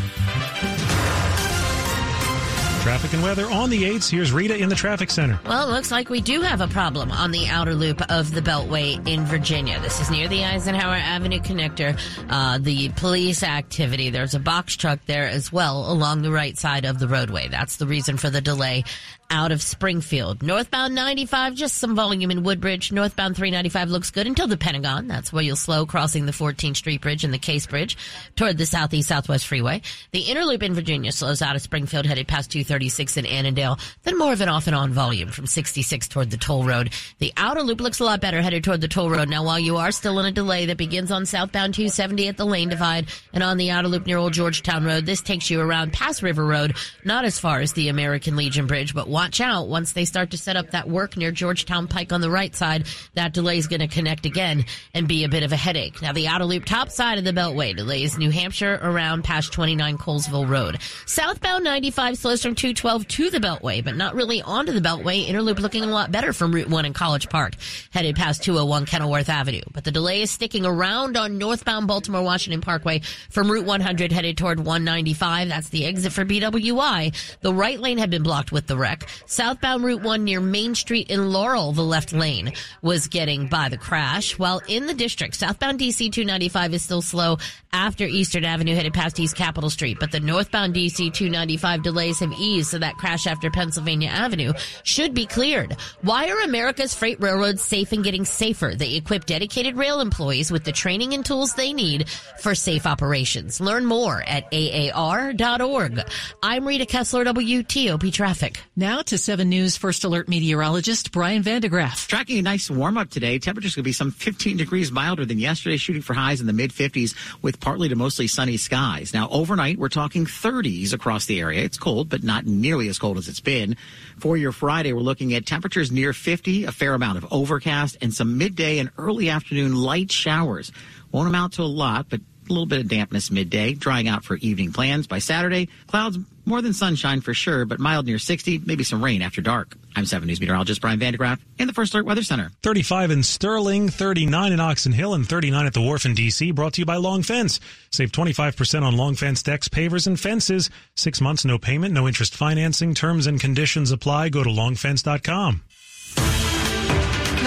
Traffic 2.81 3.13
and 3.13 3.21
weather 3.21 3.45
on 3.51 3.69
the 3.69 3.83
8s. 3.83 4.09
Here's 4.09 4.31
Rita 4.31 4.57
in 4.57 4.69
the 4.69 4.73
traffic 4.73 5.11
center. 5.11 5.39
Well, 5.45 5.69
it 5.69 5.71
looks 5.73 5.91
like 5.91 6.09
we 6.09 6.21
do 6.21 6.41
have 6.41 6.59
a 6.61 6.67
problem 6.69 7.11
on 7.11 7.29
the 7.29 7.47
outer 7.47 7.75
loop 7.75 8.01
of 8.09 8.33
the 8.33 8.41
Beltway 8.41 9.05
in 9.07 9.25
Virginia. 9.25 9.79
This 9.81 9.99
is 10.01 10.09
near 10.09 10.27
the 10.27 10.43
Eisenhower 10.43 10.95
Avenue 10.95 11.39
connector. 11.39 11.99
Uh, 12.29 12.57
the 12.57 12.89
police 12.89 13.43
activity, 13.43 14.09
there's 14.09 14.33
a 14.33 14.39
box 14.39 14.75
truck 14.75 14.99
there 15.05 15.27
as 15.27 15.51
well 15.51 15.91
along 15.91 16.23
the 16.23 16.31
right 16.31 16.57
side 16.57 16.85
of 16.85 16.97
the 16.97 17.07
roadway. 17.07 17.47
That's 17.47 17.75
the 17.75 17.85
reason 17.85 18.17
for 18.17 18.31
the 18.31 18.41
delay 18.41 18.85
out 19.29 19.51
of 19.51 19.61
Springfield. 19.61 20.41
Northbound 20.41 20.95
95, 20.95 21.53
just 21.53 21.77
some 21.77 21.95
volume 21.95 22.31
in 22.31 22.43
Woodbridge. 22.43 22.91
Northbound 22.91 23.35
395 23.35 23.89
looks 23.89 24.11
good 24.11 24.27
until 24.27 24.47
the 24.47 24.57
Pentagon. 24.57 25.07
That's 25.07 25.33
where 25.33 25.43
you'll 25.43 25.55
slow 25.55 25.85
crossing 25.85 26.25
the 26.25 26.31
14th 26.31 26.77
Street 26.77 27.01
Bridge 27.01 27.23
and 27.23 27.33
the 27.33 27.37
Case 27.37 27.65
Bridge 27.65 27.97
toward 28.35 28.57
the 28.57 28.65
Southeast 28.65 29.09
Southwest 29.09 29.47
Freeway. 29.47 29.81
The 30.11 30.21
inner 30.21 30.43
loop 30.43 30.63
in 30.63 30.73
Virginia 30.73 31.11
slows 31.11 31.41
out 31.41 31.55
of 31.55 31.61
Springfield 31.61 32.05
headed 32.05 32.27
past 32.27 32.51
236 32.51 33.17
in 33.17 33.25
Annandale. 33.25 33.79
Then 34.03 34.17
more 34.17 34.33
of 34.33 34.41
an 34.41 34.49
off 34.49 34.67
and 34.67 34.75
on 34.75 34.91
volume 34.93 35.29
from 35.29 35.47
66 35.47 36.07
toward 36.07 36.31
the 36.31 36.37
toll 36.37 36.63
road. 36.63 36.91
The 37.19 37.33
outer 37.37 37.63
loop 37.63 37.81
looks 37.81 37.99
a 37.99 38.05
lot 38.05 38.21
better 38.21 38.41
headed 38.41 38.63
toward 38.63 38.81
the 38.81 38.87
toll 38.87 39.09
road. 39.09 39.29
Now 39.29 39.43
while 39.43 39.59
you 39.59 39.77
are 39.77 39.91
still 39.91 40.19
in 40.19 40.25
a 40.25 40.31
delay 40.31 40.67
that 40.67 40.77
begins 40.77 41.11
on 41.11 41.25
southbound 41.25 41.73
270 41.73 42.27
at 42.27 42.37
the 42.37 42.45
lane 42.45 42.69
divide 42.69 43.07
and 43.33 43.43
on 43.43 43.57
the 43.57 43.71
outer 43.71 43.87
loop 43.87 44.05
near 44.05 44.17
Old 44.17 44.33
Georgetown 44.33 44.85
Road, 44.85 45.05
this 45.05 45.21
takes 45.21 45.49
you 45.49 45.59
around 45.59 45.93
past 45.93 46.21
River 46.21 46.45
Road, 46.45 46.75
not 47.03 47.25
as 47.25 47.39
far 47.39 47.59
as 47.59 47.73
the 47.73 47.89
American 47.89 48.35
Legion 48.35 48.67
Bridge, 48.67 48.93
but 48.93 49.07
watch 49.17 49.41
out 49.41 49.67
once 49.67 49.93
they 49.93 50.05
start 50.05 50.29
to 50.29 50.37
set 50.37 50.55
up 50.55 50.69
that 50.69 50.87
work 50.87 51.17
near 51.17 51.31
Georgetown 51.31 51.87
Pike 51.87 52.13
on 52.13 52.21
the 52.21 52.29
right 52.29 52.55
side. 52.55 52.85
That 53.15 53.33
delay 53.33 53.57
is 53.57 53.65
going 53.65 53.79
to 53.79 53.87
connect 53.87 54.27
again 54.27 54.63
and 54.93 55.07
be 55.07 55.23
a 55.23 55.27
bit 55.27 55.41
of 55.41 55.51
a 55.51 55.55
headache. 55.55 56.03
Now, 56.03 56.13
the 56.13 56.27
outer 56.27 56.45
loop 56.45 56.65
top 56.65 56.91
side 56.91 57.17
of 57.17 57.23
the 57.23 57.33
Beltway 57.33 57.75
delays 57.75 58.15
New 58.15 58.29
Hampshire 58.29 58.79
around 58.79 59.23
past 59.23 59.51
29 59.51 59.97
Colesville 59.97 60.47
Road. 60.47 60.77
Southbound 61.07 61.63
95 61.63 62.15
slows 62.15 62.43
from 62.43 62.53
212 62.53 63.07
to 63.07 63.31
the 63.31 63.39
Beltway, 63.39 63.83
but 63.83 63.95
not 63.95 64.13
really 64.13 64.43
onto 64.43 64.71
the 64.71 64.87
Beltway. 64.87 65.27
Inner 65.27 65.41
loop 65.41 65.57
looking 65.57 65.81
a 65.81 65.87
lot 65.87 66.11
better 66.11 66.31
from 66.31 66.53
Route 66.53 66.69
1 66.69 66.85
in 66.85 66.93
College 66.93 67.27
Park, 67.27 67.53
headed 67.89 68.15
past 68.17 68.43
201 68.43 68.85
Kenilworth 68.85 69.29
Avenue. 69.29 69.63
But 69.73 69.83
the 69.83 69.89
delay 69.89 70.21
is 70.21 70.29
sticking 70.29 70.63
around 70.63 71.17
on 71.17 71.39
northbound 71.39 71.87
Baltimore 71.87 72.21
Washington 72.21 72.61
Parkway 72.61 73.01
from 73.31 73.49
Route 73.49 73.65
100 73.65 74.11
headed 74.11 74.37
toward 74.37 74.59
195. 74.59 75.49
That's 75.49 75.69
the 75.69 75.85
exit 75.85 76.13
for 76.13 76.23
BWI. 76.23 77.39
The 77.41 77.53
right 77.53 77.79
lane 77.79 77.97
had 77.97 78.11
been 78.11 78.21
blocked 78.21 78.51
with 78.51 78.67
the 78.67 78.77
wreck. 78.77 79.06
Southbound 79.25 79.83
Route 79.83 80.01
1 80.01 80.23
near 80.23 80.39
Main 80.39 80.75
Street 80.75 81.09
in 81.09 81.31
Laurel, 81.31 81.71
the 81.71 81.83
left 81.83 82.13
lane 82.13 82.53
was 82.81 83.07
getting 83.07 83.47
by 83.47 83.69
the 83.69 83.77
crash. 83.77 84.37
While 84.37 84.61
in 84.67 84.85
the 84.85 84.93
district, 84.93 85.35
southbound 85.35 85.79
DC 85.79 86.11
295 86.11 86.73
is 86.73 86.81
still 86.83 87.01
slow 87.01 87.37
after 87.73 88.05
Eastern 88.05 88.45
Avenue 88.45 88.75
headed 88.75 88.93
past 88.93 89.19
East 89.19 89.35
Capitol 89.35 89.69
Street, 89.69 89.97
but 89.99 90.11
the 90.11 90.19
northbound 90.19 90.73
DC 90.73 91.13
295 91.13 91.83
delays 91.83 92.19
have 92.19 92.31
eased, 92.33 92.71
so 92.71 92.79
that 92.79 92.95
crash 92.95 93.27
after 93.27 93.51
Pennsylvania 93.51 94.09
Avenue 94.09 94.53
should 94.83 95.13
be 95.13 95.25
cleared. 95.25 95.75
Why 96.01 96.29
are 96.29 96.39
America's 96.41 96.93
freight 96.93 97.19
railroads 97.19 97.61
safe 97.61 97.91
and 97.91 98.03
getting 98.03 98.25
safer? 98.25 98.73
They 98.75 98.95
equip 98.95 99.25
dedicated 99.25 99.77
rail 99.77 99.99
employees 99.99 100.51
with 100.51 100.63
the 100.63 100.71
training 100.71 101.13
and 101.13 101.25
tools 101.25 101.53
they 101.53 101.73
need 101.73 102.09
for 102.39 102.55
safe 102.55 102.85
operations. 102.85 103.59
Learn 103.59 103.85
more 103.85 104.23
at 104.23 104.45
AAR.org. 104.51 106.01
I'm 106.41 106.67
Rita 106.67 106.85
Kessler, 106.85 107.25
WTOP 107.25 108.11
Traffic. 108.11 108.59
Now 108.75 108.96
to 109.05 109.17
7 109.17 109.47
News 109.47 109.77
First 109.77 110.03
Alert 110.03 110.27
meteorologist 110.27 111.11
Brian 111.11 111.43
van 111.43 111.61
de 111.61 111.69
Graaff. 111.69 112.07
Tracking 112.07 112.39
a 112.39 112.41
nice 112.41 112.69
warm 112.69 112.97
up 112.97 113.09
today. 113.09 113.37
Temperatures 113.37 113.75
going 113.75 113.83
to 113.83 113.87
be 113.87 113.93
some 113.93 114.11
15 114.11 114.57
degrees 114.57 114.91
milder 114.91 115.25
than 115.25 115.39
yesterday, 115.39 115.77
shooting 115.77 116.01
for 116.01 116.13
highs 116.13 116.41
in 116.41 116.47
the 116.47 116.53
mid 116.53 116.71
50s 116.71 117.15
with 117.41 117.59
partly 117.59 117.89
to 117.89 117.95
mostly 117.95 118.27
sunny 118.27 118.57
skies. 118.57 119.13
Now, 119.13 119.29
overnight, 119.29 119.77
we're 119.77 119.89
talking 119.89 120.25
30s 120.25 120.93
across 120.93 121.25
the 121.25 121.39
area. 121.39 121.63
It's 121.63 121.77
cold, 121.77 122.09
but 122.09 122.23
not 122.23 122.45
nearly 122.45 122.87
as 122.87 122.97
cold 122.97 123.17
as 123.17 123.27
it's 123.27 123.39
been. 123.39 123.77
For 124.19 124.35
your 124.35 124.51
Friday, 124.51 124.93
we're 124.93 125.01
looking 125.01 125.33
at 125.33 125.45
temperatures 125.45 125.91
near 125.91 126.11
50, 126.11 126.65
a 126.65 126.71
fair 126.71 126.93
amount 126.93 127.19
of 127.19 127.27
overcast, 127.31 127.97
and 128.01 128.13
some 128.13 128.37
midday 128.37 128.79
and 128.79 128.89
early 128.97 129.29
afternoon 129.29 129.75
light 129.75 130.11
showers. 130.11 130.71
Won't 131.11 131.29
amount 131.29 131.53
to 131.53 131.61
a 131.61 131.63
lot, 131.63 132.09
but 132.09 132.21
a 132.49 132.53
little 132.53 132.65
bit 132.65 132.79
of 132.79 132.87
dampness 132.87 133.31
midday, 133.31 133.73
drying 133.73 134.07
out 134.07 134.23
for 134.23 134.35
evening 134.37 134.71
plans. 134.71 135.07
By 135.07 135.19
Saturday, 135.19 135.69
clouds 135.87 136.17
more 136.45 136.61
than 136.61 136.73
sunshine 136.73 137.21
for 137.21 137.33
sure, 137.33 137.65
but 137.65 137.79
mild 137.79 138.05
near 138.05 138.19
60, 138.19 138.59
maybe 138.65 138.83
some 138.83 139.03
rain 139.03 139.21
after 139.21 139.41
dark. 139.41 139.75
I'm 139.95 140.05
7 140.05 140.27
News 140.27 140.39
meteorologist 140.39 140.79
Brian 140.79 140.99
van 140.99 141.13
de 141.13 141.17
Graaff 141.17 141.39
in 141.57 141.67
the 141.67 141.73
First 141.73 141.93
Alert 141.93 142.05
Weather 142.05 142.23
Center. 142.23 142.51
35 142.63 143.11
in 143.11 143.23
Sterling, 143.23 143.89
39 143.89 144.53
in 144.53 144.59
Oxon 144.59 144.91
Hill, 144.91 145.13
and 145.13 145.27
39 145.27 145.65
at 145.65 145.73
the 145.73 145.81
Wharf 145.81 146.05
in 146.05 146.13
D.C. 146.13 146.51
Brought 146.51 146.73
to 146.73 146.81
you 146.81 146.85
by 146.85 146.95
Long 146.95 147.23
Fence. 147.23 147.59
Save 147.91 148.11
25% 148.11 148.83
on 148.83 148.95
Long 148.95 149.15
Fence 149.15 149.43
decks, 149.43 149.67
pavers, 149.67 150.07
and 150.07 150.19
fences. 150.19 150.69
Six 150.95 151.19
months, 151.19 151.45
no 151.45 151.57
payment, 151.57 151.93
no 151.93 152.07
interest 152.07 152.35
financing. 152.35 152.93
Terms 152.93 153.27
and 153.27 153.39
conditions 153.39 153.91
apply. 153.91 154.29
Go 154.29 154.43
to 154.43 154.49
longfence.com. 154.49 155.63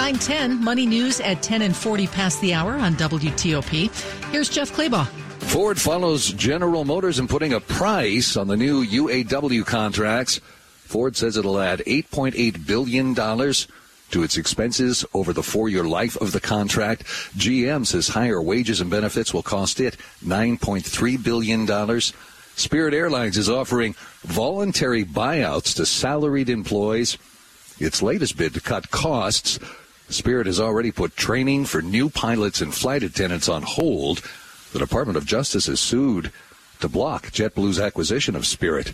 910 0.01 0.65
Money 0.65 0.87
News 0.87 1.21
at 1.21 1.43
10 1.43 1.61
and 1.61 1.77
40 1.77 2.07
past 2.07 2.41
the 2.41 2.55
hour 2.55 2.73
on 2.73 2.95
WTOP. 2.95 3.91
Here's 4.33 4.49
Jeff 4.49 4.73
Claybaugh. 4.73 5.07
Ford 5.41 5.79
follows 5.79 6.33
General 6.33 6.87
Motors 6.87 7.19
in 7.19 7.29
putting 7.29 7.53
a 7.53 7.61
price 7.61 8.35
on 8.35 8.49
the 8.49 8.57
new 8.57 8.83
UAW 8.83 9.67
contracts. 9.67 10.41
Ford 10.85 11.19
says 11.19 11.37
it'll 11.37 11.61
add 11.61 11.81
$8.8 11.81 12.67
billion 12.67 13.15
to 13.15 14.23
its 14.23 14.39
expenses 14.39 15.05
over 15.13 15.35
the 15.35 15.43
four 15.43 15.69
year 15.69 15.85
life 15.85 16.17
of 16.17 16.33
the 16.33 16.41
contract. 16.41 17.05
GM 17.37 17.87
says 17.87 18.09
higher 18.09 18.41
wages 18.41 18.81
and 18.81 18.91
benefits 18.91 19.35
will 19.35 19.43
cost 19.43 19.81
it 19.81 19.99
$9.3 20.25 21.23
billion. 21.23 22.01
Spirit 22.57 22.95
Airlines 22.95 23.37
is 23.37 23.51
offering 23.51 23.95
voluntary 24.23 25.05
buyouts 25.05 25.77
to 25.77 25.85
salaried 25.85 26.49
employees. 26.49 27.19
Its 27.79 28.01
latest 28.01 28.39
bid 28.39 28.55
to 28.55 28.61
cut 28.63 28.91
costs. 28.91 29.59
Spirit 30.13 30.47
has 30.47 30.61
already 30.61 30.91
put 30.91 31.17
training 31.17 31.65
for 31.65 31.83
new 31.83 32.11
pilots 32.11 32.61
and 32.61 32.75
flight 32.75 33.03
attendants 33.03 33.49
on 33.49 33.63
hold. 33.63 34.23
The 34.73 34.79
Department 34.79 35.17
of 35.17 35.27
Justice 35.27 35.67
has 35.67 35.81
sued 35.81 36.33
to 36.81 36.89
block 36.89 37.27
JetBlue's 37.27 37.81
acquisition 37.81 38.37
of 38.37 38.47
Spirit. 38.47 38.93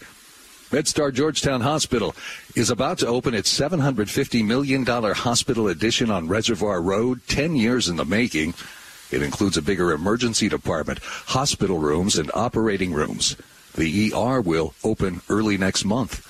MedStar 0.70 1.14
Georgetown 1.14 1.60
Hospital 1.60 2.16
is 2.56 2.70
about 2.70 2.98
to 2.98 3.06
open 3.06 3.34
its 3.34 3.56
$750 3.56 4.44
million 4.44 4.84
hospital 4.84 5.68
addition 5.68 6.10
on 6.10 6.26
Reservoir 6.26 6.82
Road, 6.82 7.20
10 7.28 7.54
years 7.54 7.88
in 7.88 7.96
the 7.96 8.04
making. 8.04 8.54
It 9.12 9.22
includes 9.22 9.56
a 9.56 9.62
bigger 9.62 9.92
emergency 9.92 10.48
department, 10.48 10.98
hospital 10.98 11.78
rooms, 11.78 12.18
and 12.18 12.32
operating 12.34 12.92
rooms. 12.92 13.36
The 13.76 14.12
ER 14.12 14.40
will 14.40 14.74
open 14.82 15.22
early 15.28 15.56
next 15.56 15.84
month. 15.84 16.25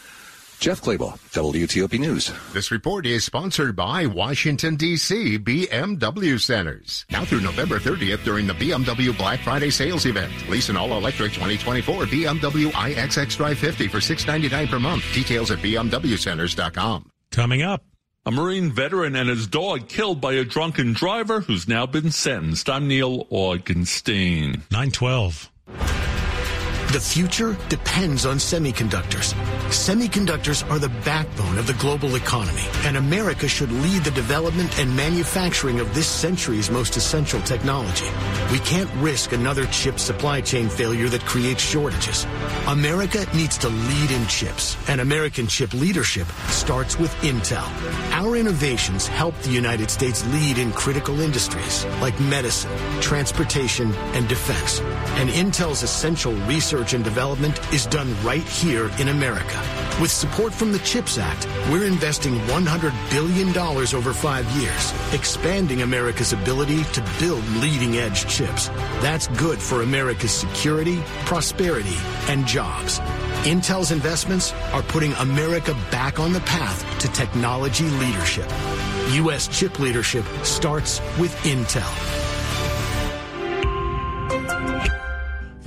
Jeff 0.58 0.82
Claybaugh, 0.82 1.18
WTOP 1.32 1.98
News. 2.00 2.32
This 2.52 2.70
report 2.70 3.06
is 3.06 3.24
sponsored 3.24 3.76
by 3.76 4.06
Washington, 4.06 4.76
D.C. 4.76 5.38
BMW 5.38 6.40
Centers. 6.40 7.04
Now 7.10 7.24
through 7.24 7.40
November 7.42 7.78
30th 7.78 8.24
during 8.24 8.46
the 8.46 8.54
BMW 8.54 9.16
Black 9.16 9.40
Friday 9.40 9.70
sales 9.70 10.06
event. 10.06 10.32
Lease 10.48 10.68
an 10.68 10.76
all-electric 10.76 11.32
2024 11.32 12.06
BMW 12.06 12.68
iX 12.90 13.36
Drive 13.36 13.58
50 13.58 13.88
for 13.88 14.00
699 14.00 14.68
per 14.68 14.80
month. 14.80 15.04
Details 15.12 15.50
at 15.50 15.58
BMWCenters.com. 15.58 17.10
Coming 17.30 17.62
up. 17.62 17.84
A 18.24 18.30
Marine 18.32 18.72
veteran 18.72 19.14
and 19.14 19.28
his 19.28 19.46
dog 19.46 19.88
killed 19.88 20.20
by 20.20 20.32
a 20.32 20.44
drunken 20.44 20.92
driver 20.94 21.42
who's 21.42 21.68
now 21.68 21.86
been 21.86 22.10
sentenced. 22.10 22.68
I'm 22.68 22.88
Neil 22.88 23.26
Augenstein. 23.26 24.62
912. 24.72 25.52
The 26.92 27.00
future 27.00 27.56
depends 27.68 28.24
on 28.24 28.36
semiconductors. 28.36 29.34
Semiconductors 29.70 30.68
are 30.70 30.78
the 30.78 30.88
backbone 31.04 31.58
of 31.58 31.66
the 31.66 31.74
global 31.74 32.14
economy, 32.14 32.62
and 32.84 32.96
America 32.96 33.48
should 33.48 33.72
lead 33.72 34.04
the 34.04 34.12
development 34.12 34.78
and 34.78 34.96
manufacturing 34.96 35.80
of 35.80 35.92
this 35.94 36.06
century's 36.06 36.70
most 36.70 36.96
essential 36.96 37.40
technology. 37.42 38.06
We 38.52 38.60
can't 38.60 38.88
risk 38.96 39.32
another 39.32 39.66
chip 39.66 39.98
supply 39.98 40.40
chain 40.40 40.68
failure 40.68 41.08
that 41.08 41.22
creates 41.22 41.60
shortages. 41.60 42.24
America 42.68 43.26
needs 43.34 43.58
to 43.58 43.68
lead 43.68 44.10
in 44.12 44.26
chips, 44.28 44.76
and 44.88 45.00
American 45.00 45.48
chip 45.48 45.74
leadership 45.74 46.28
starts 46.48 46.98
with 46.98 47.12
Intel. 47.16 47.66
Our 48.12 48.36
innovations 48.36 49.08
help 49.08 49.36
the 49.40 49.50
United 49.50 49.90
States 49.90 50.24
lead 50.32 50.56
in 50.58 50.72
critical 50.72 51.20
industries 51.20 51.84
like 52.00 52.18
medicine, 52.20 52.70
transportation, 53.00 53.92
and 54.14 54.28
defense. 54.28 54.80
And 55.18 55.28
Intel's 55.30 55.82
essential 55.82 56.32
research 56.76 56.94
and 56.94 57.04
development 57.04 57.58
is 57.72 57.86
done 57.86 58.14
right 58.22 58.42
here 58.42 58.90
in 58.98 59.08
America. 59.08 59.58
With 59.98 60.10
support 60.10 60.52
from 60.52 60.72
the 60.72 60.78
CHIPS 60.80 61.16
Act, 61.16 61.46
we're 61.70 61.86
investing 61.86 62.34
$100 62.34 63.10
billion 63.10 63.56
over 63.56 64.12
five 64.12 64.46
years, 64.60 64.92
expanding 65.14 65.80
America's 65.80 66.34
ability 66.34 66.84
to 66.84 67.02
build 67.18 67.42
leading 67.62 67.96
edge 67.96 68.26
chips. 68.26 68.68
That's 69.00 69.28
good 69.38 69.58
for 69.58 69.82
America's 69.82 70.32
security, 70.32 71.02
prosperity, 71.24 71.96
and 72.28 72.46
jobs. 72.46 72.98
Intel's 73.44 73.90
investments 73.90 74.52
are 74.74 74.82
putting 74.82 75.14
America 75.14 75.74
back 75.90 76.20
on 76.20 76.34
the 76.34 76.40
path 76.40 76.84
to 77.00 77.08
technology 77.12 77.84
leadership. 77.84 78.50
U.S. 79.22 79.48
chip 79.48 79.78
leadership 79.78 80.26
starts 80.42 81.00
with 81.18 81.34
Intel. 81.44 82.35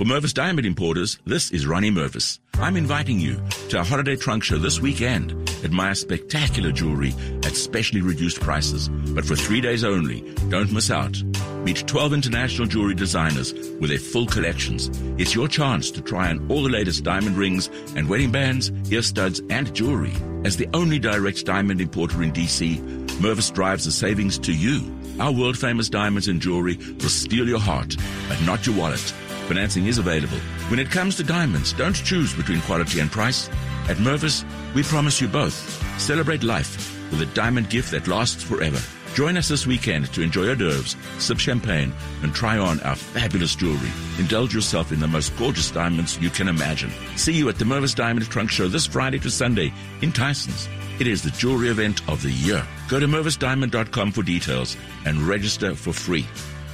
For 0.00 0.06
Mervis 0.06 0.32
Diamond 0.32 0.66
Importers, 0.66 1.18
this 1.26 1.50
is 1.50 1.66
Ronnie 1.66 1.90
Mervis. 1.90 2.38
I'm 2.54 2.78
inviting 2.78 3.20
you 3.20 3.38
to 3.68 3.76
our 3.76 3.84
holiday 3.84 4.16
trunk 4.16 4.42
show 4.42 4.56
this 4.56 4.80
weekend. 4.80 5.32
Admire 5.62 5.94
spectacular 5.94 6.72
jewelry 6.72 7.14
at 7.44 7.54
specially 7.54 8.00
reduced 8.00 8.40
prices, 8.40 8.88
but 8.88 9.26
for 9.26 9.36
three 9.36 9.60
days 9.60 9.84
only. 9.84 10.22
Don't 10.48 10.72
miss 10.72 10.90
out. 10.90 11.22
Meet 11.64 11.86
12 11.86 12.14
international 12.14 12.66
jewelry 12.66 12.94
designers 12.94 13.52
with 13.52 13.90
their 13.90 13.98
full 13.98 14.24
collections. 14.24 14.88
It's 15.20 15.34
your 15.34 15.48
chance 15.48 15.90
to 15.90 16.00
try 16.00 16.30
on 16.30 16.50
all 16.50 16.62
the 16.62 16.70
latest 16.70 17.04
diamond 17.04 17.36
rings 17.36 17.68
and 17.94 18.08
wedding 18.08 18.32
bands, 18.32 18.72
ear 18.90 19.02
studs, 19.02 19.42
and 19.50 19.74
jewelry. 19.74 20.14
As 20.46 20.56
the 20.56 20.70
only 20.72 20.98
direct 20.98 21.44
diamond 21.44 21.82
importer 21.82 22.22
in 22.22 22.32
DC, 22.32 22.78
Mervis 23.20 23.52
drives 23.52 23.84
the 23.84 23.92
savings 23.92 24.38
to 24.38 24.54
you. 24.54 24.80
Our 25.20 25.32
world 25.32 25.58
famous 25.58 25.90
diamonds 25.90 26.26
and 26.26 26.40
jewelry 26.40 26.78
will 26.78 27.10
steal 27.10 27.46
your 27.46 27.60
heart, 27.60 27.94
but 28.30 28.40
not 28.46 28.66
your 28.66 28.76
wallet. 28.76 29.12
Financing 29.50 29.86
is 29.86 29.98
available. 29.98 30.38
When 30.68 30.78
it 30.78 30.92
comes 30.92 31.16
to 31.16 31.24
diamonds, 31.24 31.72
don't 31.72 31.96
choose 31.96 32.32
between 32.32 32.60
quality 32.60 33.00
and 33.00 33.10
price. 33.10 33.48
At 33.88 33.96
Mervis, 33.96 34.44
we 34.74 34.84
promise 34.84 35.20
you 35.20 35.26
both. 35.26 35.56
Celebrate 36.00 36.44
life 36.44 36.96
with 37.10 37.20
a 37.22 37.34
diamond 37.34 37.68
gift 37.68 37.90
that 37.90 38.06
lasts 38.06 38.44
forever. 38.44 38.80
Join 39.14 39.36
us 39.36 39.48
this 39.48 39.66
weekend 39.66 40.06
to 40.14 40.22
enjoy 40.22 40.46
hors 40.46 40.54
d'oeuvres, 40.54 40.94
sip 41.18 41.40
champagne, 41.40 41.92
and 42.22 42.32
try 42.32 42.58
on 42.58 42.78
our 42.82 42.94
fabulous 42.94 43.56
jewelry. 43.56 43.90
Indulge 44.20 44.54
yourself 44.54 44.92
in 44.92 45.00
the 45.00 45.08
most 45.08 45.36
gorgeous 45.36 45.72
diamonds 45.72 46.16
you 46.20 46.30
can 46.30 46.46
imagine. 46.46 46.92
See 47.16 47.32
you 47.32 47.48
at 47.48 47.58
the 47.58 47.64
Mervis 47.64 47.96
Diamond 47.96 48.30
Trunk 48.30 48.52
Show 48.52 48.68
this 48.68 48.86
Friday 48.86 49.18
to 49.18 49.30
Sunday 49.32 49.72
in 50.00 50.12
Tysons. 50.12 50.68
It 51.00 51.08
is 51.08 51.24
the 51.24 51.30
jewelry 51.30 51.70
event 51.70 52.08
of 52.08 52.22
the 52.22 52.30
year. 52.30 52.64
Go 52.88 53.00
to 53.00 53.08
mervisdiamond.com 53.08 54.12
for 54.12 54.22
details 54.22 54.76
and 55.06 55.18
register 55.22 55.74
for 55.74 55.92
free. 55.92 56.24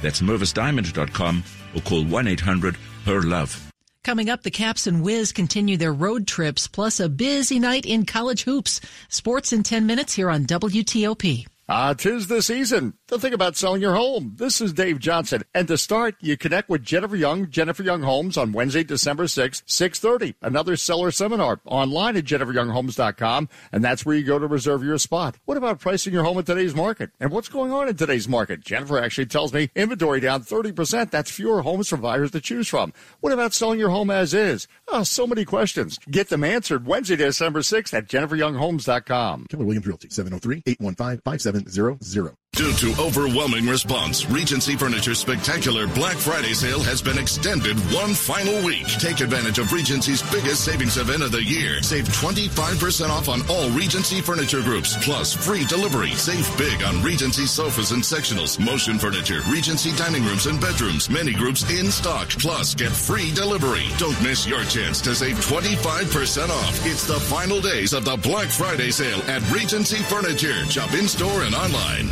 That's 0.01 0.21
mervisdiamond.com 0.21 1.43
or 1.75 1.81
call 1.81 2.03
1-800-HER-LOVE. 2.03 3.71
Coming 4.03 4.29
up, 4.29 4.43
the 4.43 4.51
Caps 4.51 4.87
and 4.87 5.03
Wiz 5.03 5.33
continue 5.33 5.75
their 5.75 5.91
road 5.91 6.27
trips, 6.27 6.65
plus 6.65 7.01
a 7.01 7.09
busy 7.09 7.59
night 7.59 7.85
in 7.85 8.05
college 8.05 8.43
hoops. 8.43 8.79
Sports 9.09 9.51
in 9.51 9.63
10 9.63 9.85
minutes 9.85 10.13
here 10.13 10.29
on 10.29 10.45
WTOP. 10.45 11.45
Ah, 11.69 11.91
tis 11.91 12.27
the 12.27 12.41
season 12.41 12.93
to 13.07 13.19
think 13.19 13.35
about 13.35 13.57
selling 13.57 13.81
your 13.81 13.93
home. 13.93 14.31
This 14.37 14.61
is 14.61 14.71
Dave 14.71 14.99
Johnson. 14.99 15.43
And 15.53 15.67
to 15.67 15.77
start, 15.77 16.15
you 16.21 16.37
connect 16.37 16.69
with 16.69 16.81
Jennifer 16.81 17.17
Young, 17.17 17.49
Jennifer 17.49 17.83
Young 17.83 18.03
Homes 18.03 18.37
on 18.37 18.53
Wednesday, 18.53 18.85
December 18.85 19.25
6th, 19.25 19.65
6.30. 19.65 20.35
Another 20.41 20.77
seller 20.77 21.11
seminar 21.11 21.59
online 21.65 22.15
at 22.15 22.23
jenniferyounghomes.com. 22.23 23.49
And 23.73 23.83
that's 23.83 24.05
where 24.05 24.15
you 24.15 24.23
go 24.23 24.39
to 24.39 24.47
reserve 24.47 24.81
your 24.81 24.97
spot. 24.97 25.39
What 25.43 25.57
about 25.57 25.81
pricing 25.81 26.13
your 26.13 26.23
home 26.23 26.37
in 26.37 26.45
today's 26.45 26.73
market? 26.73 27.09
And 27.19 27.31
what's 27.31 27.49
going 27.49 27.73
on 27.73 27.89
in 27.89 27.97
today's 27.97 28.29
market? 28.29 28.61
Jennifer 28.61 28.97
actually 28.99 29.25
tells 29.25 29.51
me 29.51 29.69
inventory 29.75 30.21
down 30.21 30.43
30%. 30.43 31.11
That's 31.11 31.29
fewer 31.29 31.63
homes 31.63 31.89
from 31.89 31.99
buyers 31.99 32.31
to 32.31 32.39
choose 32.39 32.69
from. 32.69 32.93
What 33.19 33.33
about 33.33 33.53
selling 33.53 33.77
your 33.77 33.89
home 33.89 34.09
as 34.09 34.33
is? 34.33 34.69
Oh, 34.89 35.03
so 35.03 35.27
many 35.27 35.43
questions. 35.43 35.99
Get 36.09 36.29
them 36.29 36.43
answered 36.43 36.85
Wednesday, 36.85 37.17
December 37.17 37.59
6th 37.59 37.93
at 37.93 38.07
jenniferyounghomes.com. 38.07 39.47
Keller 39.49 39.65
Williams 39.65 39.87
Realty, 39.87 40.07
703-815-5700. 40.09 42.33
Due 42.57 42.73
to 42.73 42.99
overwhelming 42.99 43.67
response, 43.67 44.25
Regency 44.31 44.75
Furniture's 44.75 45.19
spectacular 45.19 45.85
Black 45.85 46.15
Friday 46.17 46.55
sale 46.55 46.81
has 46.81 47.03
been 47.03 47.19
extended 47.19 47.77
one 47.93 48.15
final 48.15 48.65
week. 48.65 48.87
Take 48.97 49.19
advantage 49.19 49.59
of 49.59 49.71
Regency's 49.71 50.23
biggest 50.31 50.65
savings 50.65 50.97
event 50.97 51.21
of 51.21 51.31
the 51.31 51.43
year. 51.43 51.83
Save 51.83 52.05
25% 52.05 53.11
off 53.11 53.29
on 53.29 53.47
all 53.47 53.69
Regency 53.77 54.21
furniture 54.21 54.63
groups, 54.63 54.97
plus 55.05 55.35
free 55.35 55.65
delivery. 55.65 56.09
Save 56.15 56.49
big 56.57 56.81
on 56.81 57.03
Regency 57.03 57.45
sofas 57.45 57.91
and 57.91 58.01
sectionals, 58.01 58.57
motion 58.59 58.97
furniture, 58.97 59.41
Regency 59.51 59.95
dining 59.95 60.25
rooms 60.25 60.47
and 60.47 60.59
bedrooms, 60.59 61.11
many 61.11 61.33
groups 61.33 61.61
in 61.69 61.91
stock, 61.91 62.27
plus 62.39 62.73
get 62.73 62.91
free 62.91 63.31
delivery. 63.35 63.85
Don't 63.99 64.19
miss 64.23 64.47
your 64.47 64.63
chance 64.63 64.99
to 65.01 65.13
save 65.13 65.35
25% 65.45 66.49
off. 66.49 66.85
It's 66.87 67.05
the 67.05 67.19
final 67.19 67.61
days 67.61 67.93
of 67.93 68.03
the 68.03 68.17
Black 68.17 68.47
Friday 68.47 68.89
sale 68.89 69.21
at 69.27 69.47
Regency 69.51 69.97
Furniture. 69.97 70.65
Shop 70.65 70.91
in 70.95 71.07
store 71.07 71.43
and 71.43 71.53
online. 71.53 72.09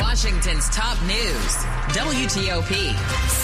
Washington's 0.00 0.68
top 0.70 1.00
news. 1.02 1.56
WTOP. 1.94 2.94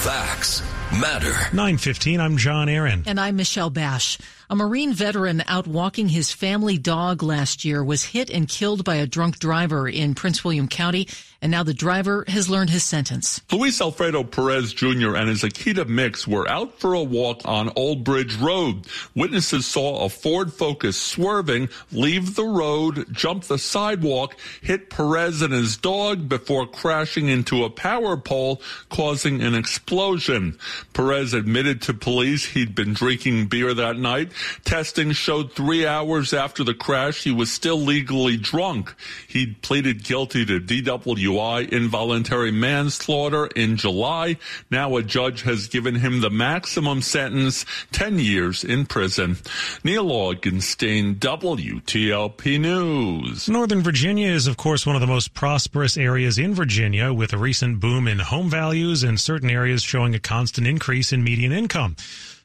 Facts 0.05 0.63
matter. 1.01 1.33
915, 1.53 2.21
I'm 2.21 2.37
John 2.37 2.69
Aaron. 2.69 3.05
And 3.07 3.19
I'm 3.19 3.37
Michelle 3.37 3.71
Bash. 3.71 4.19
A 4.51 4.57
Marine 4.57 4.93
veteran 4.93 5.43
out 5.49 5.67
walking 5.67 6.09
his 6.09 6.31
family 6.31 6.77
dog 6.77 7.23
last 7.23 7.65
year 7.65 7.83
was 7.83 8.05
hit 8.05 8.29
and 8.29 8.47
killed 8.47 8.85
by 8.85 8.97
a 8.97 9.07
drunk 9.07 9.39
driver 9.39 9.89
in 9.89 10.15
Prince 10.15 10.45
William 10.45 10.69
County, 10.69 11.09
and 11.41 11.51
now 11.51 11.63
the 11.63 11.73
driver 11.73 12.25
has 12.29 12.51
learned 12.51 12.69
his 12.69 12.85
sentence. 12.85 13.41
Luis 13.51 13.81
Alfredo 13.81 14.23
Perez 14.23 14.75
Jr. 14.75 15.17
and 15.17 15.31
his 15.31 15.43
Akita 15.43 15.89
mix 15.89 16.29
were 16.29 16.49
out 16.49 16.79
for 16.79 16.93
a 16.93 17.03
walk 17.03 17.41
on 17.47 17.73
Old 17.75 18.05
Bridge 18.05 18.37
Road. 18.37 18.87
Witnesses 19.15 19.67
saw 19.67 20.05
a 20.05 20.11
Ford 20.11 20.53
Focus 20.53 20.97
swerving, 20.97 21.71
leave 21.91 22.35
the 22.35 22.45
road, 22.45 23.07
jump 23.13 23.45
the 23.45 23.59
sidewalk, 23.59 24.37
hit 24.61 24.91
Perez 24.91 25.41
and 25.41 25.55
his 25.55 25.79
dog 25.79 26.29
before 26.29 26.67
crashing 26.67 27.29
into 27.29 27.65
a 27.65 27.71
power 27.71 28.17
pole, 28.19 28.61
causing 28.91 29.43
an 29.43 29.55
explosion. 29.55 30.59
Perez 30.93 31.35
admitted 31.35 31.83
to 31.83 31.93
police 31.93 32.45
he'd 32.45 32.75
been 32.75 32.95
drinking 32.95 33.47
beer 33.47 33.75
that 33.75 33.99
night. 33.99 34.31
Testing 34.65 35.11
showed 35.11 35.53
three 35.53 35.85
hours 35.85 36.33
after 36.33 36.63
the 36.63 36.73
crash 36.73 37.25
he 37.25 37.33
was 37.33 37.51
still 37.51 37.81
legally 37.81 38.37
drunk. 38.37 38.95
He'd 39.27 39.61
pleaded 39.61 40.05
guilty 40.05 40.45
to 40.47 40.61
DWI 40.61 41.69
involuntary 41.73 42.53
manslaughter 42.53 43.47
in 43.47 43.77
July. 43.77 44.37
Now 44.71 44.97
a 44.97 45.03
judge 45.03 45.43
has 45.43 45.67
given 45.67 45.97
him 45.97 46.21
the 46.21 46.31
maximum 46.31 47.03
sentence, 47.03 47.67
10 47.91 48.21
years 48.21 48.63
in 48.63 48.87
prison. 48.87 49.37
Neil 49.83 50.07
Augenstein, 50.07 51.17
WTOP 51.17 52.61
News. 52.61 53.49
Northern 53.49 53.83
Virginia 53.83 54.29
is, 54.29 54.47
of 54.47 54.57
course, 54.57 54.87
one 54.87 54.95
of 54.95 55.01
the 55.01 55.09
most 55.09 55.35
prosperous 55.35 55.97
areas 55.97 56.39
in 56.39 56.55
Virginia, 56.55 57.13
with 57.13 57.33
a 57.33 57.39
recent 57.39 57.81
boom 57.81 58.07
in 58.07 58.21
home 58.21 58.49
values 58.49 59.03
and 59.03 59.19
certain 59.19 59.51
areas 59.51 59.83
showing 59.83 60.15
a 60.15 60.21
constant 60.21 60.67
increase 60.67 60.74
in 61.13 61.25
median 61.25 61.53
income. 61.53 61.97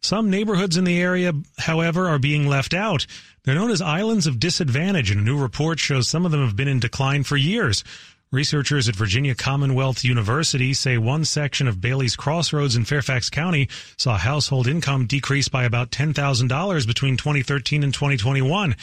Some 0.01 0.29
neighborhoods 0.29 0.77
in 0.77 0.85
the 0.85 1.01
area, 1.01 1.33
however, 1.57 2.07
are 2.07 2.19
being 2.19 2.47
left 2.47 2.73
out. 2.73 3.05
They're 3.43 3.55
known 3.55 3.71
as 3.71 3.81
islands 3.81 4.27
of 4.27 4.39
disadvantage, 4.39 5.11
and 5.11 5.19
a 5.19 5.23
new 5.23 5.37
report 5.37 5.79
shows 5.79 6.07
some 6.07 6.25
of 6.25 6.31
them 6.31 6.45
have 6.45 6.55
been 6.55 6.67
in 6.67 6.79
decline 6.79 7.23
for 7.23 7.37
years. 7.37 7.83
Researchers 8.31 8.87
at 8.87 8.95
Virginia 8.95 9.33
Commonwealth 9.33 10.03
University 10.03 10.73
say 10.75 10.99
one 10.99 11.25
section 11.25 11.67
of 11.67 11.81
Bailey's 11.81 12.15
Crossroads 12.15 12.75
in 12.75 12.85
Fairfax 12.85 13.29
County 13.29 13.67
saw 13.97 14.17
household 14.17 14.67
income 14.67 15.07
decrease 15.07 15.47
by 15.47 15.63
about 15.63 15.89
$10,000 15.89 16.85
between 16.85 17.17
2013 17.17 17.83
and 17.83 17.91
2021. 17.91 18.75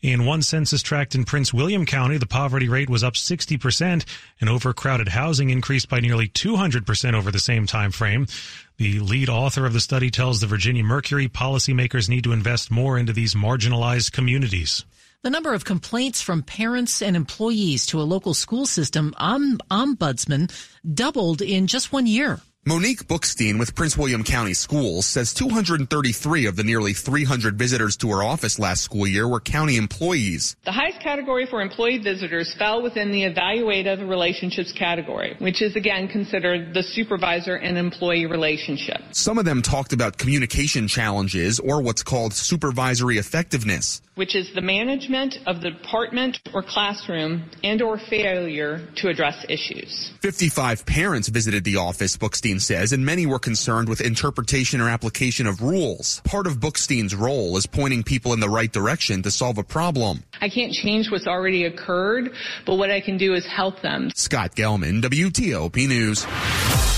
In 0.00 0.24
one 0.24 0.42
census 0.42 0.80
tract 0.80 1.16
in 1.16 1.24
Prince 1.24 1.52
William 1.52 1.84
County, 1.84 2.18
the 2.18 2.26
poverty 2.26 2.68
rate 2.68 2.88
was 2.88 3.02
up 3.02 3.14
60% 3.14 4.04
and 4.40 4.48
overcrowded 4.48 5.08
housing 5.08 5.50
increased 5.50 5.88
by 5.88 5.98
nearly 5.98 6.28
200% 6.28 7.14
over 7.14 7.32
the 7.32 7.40
same 7.40 7.66
time 7.66 7.90
frame. 7.90 8.28
The 8.76 9.00
lead 9.00 9.28
author 9.28 9.66
of 9.66 9.72
the 9.72 9.80
study 9.80 10.08
tells 10.08 10.40
the 10.40 10.46
Virginia 10.46 10.84
Mercury 10.84 11.28
policymakers 11.28 12.08
need 12.08 12.22
to 12.24 12.32
invest 12.32 12.70
more 12.70 12.96
into 12.96 13.12
these 13.12 13.34
marginalized 13.34 14.12
communities. 14.12 14.84
The 15.22 15.30
number 15.30 15.52
of 15.52 15.64
complaints 15.64 16.22
from 16.22 16.44
parents 16.44 17.02
and 17.02 17.16
employees 17.16 17.84
to 17.86 18.00
a 18.00 18.06
local 18.06 18.34
school 18.34 18.66
system 18.66 19.14
um, 19.16 19.58
ombudsman 19.68 20.52
doubled 20.94 21.42
in 21.42 21.66
just 21.66 21.92
one 21.92 22.06
year. 22.06 22.40
Monique 22.68 23.08
Bookstein 23.08 23.58
with 23.58 23.74
Prince 23.74 23.96
William 23.96 24.22
County 24.22 24.52
Schools 24.52 25.06
says 25.06 25.32
233 25.32 26.44
of 26.44 26.54
the 26.54 26.62
nearly 26.62 26.92
300 26.92 27.56
visitors 27.56 27.96
to 27.96 28.10
her 28.10 28.22
office 28.22 28.58
last 28.58 28.82
school 28.82 29.06
year 29.06 29.26
were 29.26 29.40
county 29.40 29.78
employees. 29.78 30.54
The 30.66 30.72
highest 30.72 31.00
category 31.00 31.46
for 31.46 31.62
employee 31.62 31.96
visitors 31.96 32.54
fell 32.58 32.82
within 32.82 33.10
the 33.10 33.22
evaluative 33.22 34.06
relationships 34.06 34.70
category, 34.78 35.34
which 35.38 35.62
is 35.62 35.76
again 35.76 36.08
considered 36.08 36.74
the 36.74 36.82
supervisor 36.82 37.54
and 37.56 37.78
employee 37.78 38.26
relationship. 38.26 39.00
Some 39.12 39.38
of 39.38 39.46
them 39.46 39.62
talked 39.62 39.94
about 39.94 40.18
communication 40.18 40.88
challenges 40.88 41.58
or 41.58 41.80
what's 41.80 42.02
called 42.02 42.34
supervisory 42.34 43.16
effectiveness 43.16 44.02
which 44.18 44.34
is 44.34 44.52
the 44.52 44.60
management 44.60 45.38
of 45.46 45.60
the 45.60 45.70
department 45.70 46.40
or 46.52 46.60
classroom 46.60 47.48
and 47.62 47.80
or 47.80 47.96
failure 48.10 48.84
to 48.96 49.08
address 49.08 49.46
issues. 49.48 50.10
55 50.22 50.84
parents 50.84 51.28
visited 51.28 51.62
the 51.62 51.76
office, 51.76 52.16
Bookstein 52.16 52.60
says, 52.60 52.92
and 52.92 53.06
many 53.06 53.26
were 53.26 53.38
concerned 53.38 53.88
with 53.88 54.00
interpretation 54.00 54.80
or 54.80 54.88
application 54.88 55.46
of 55.46 55.62
rules. 55.62 56.20
Part 56.24 56.48
of 56.48 56.58
Bookstein's 56.58 57.14
role 57.14 57.56
is 57.56 57.66
pointing 57.66 58.02
people 58.02 58.32
in 58.32 58.40
the 58.40 58.48
right 58.48 58.72
direction 58.72 59.22
to 59.22 59.30
solve 59.30 59.56
a 59.56 59.62
problem. 59.62 60.24
I 60.40 60.48
can't 60.48 60.72
change 60.72 61.12
what's 61.12 61.28
already 61.28 61.66
occurred, 61.66 62.32
but 62.66 62.74
what 62.74 62.90
I 62.90 63.00
can 63.00 63.18
do 63.18 63.34
is 63.34 63.46
help 63.46 63.82
them. 63.82 64.10
Scott 64.16 64.56
Gelman, 64.56 65.00
WTOP 65.00 65.86
News. 65.86 66.97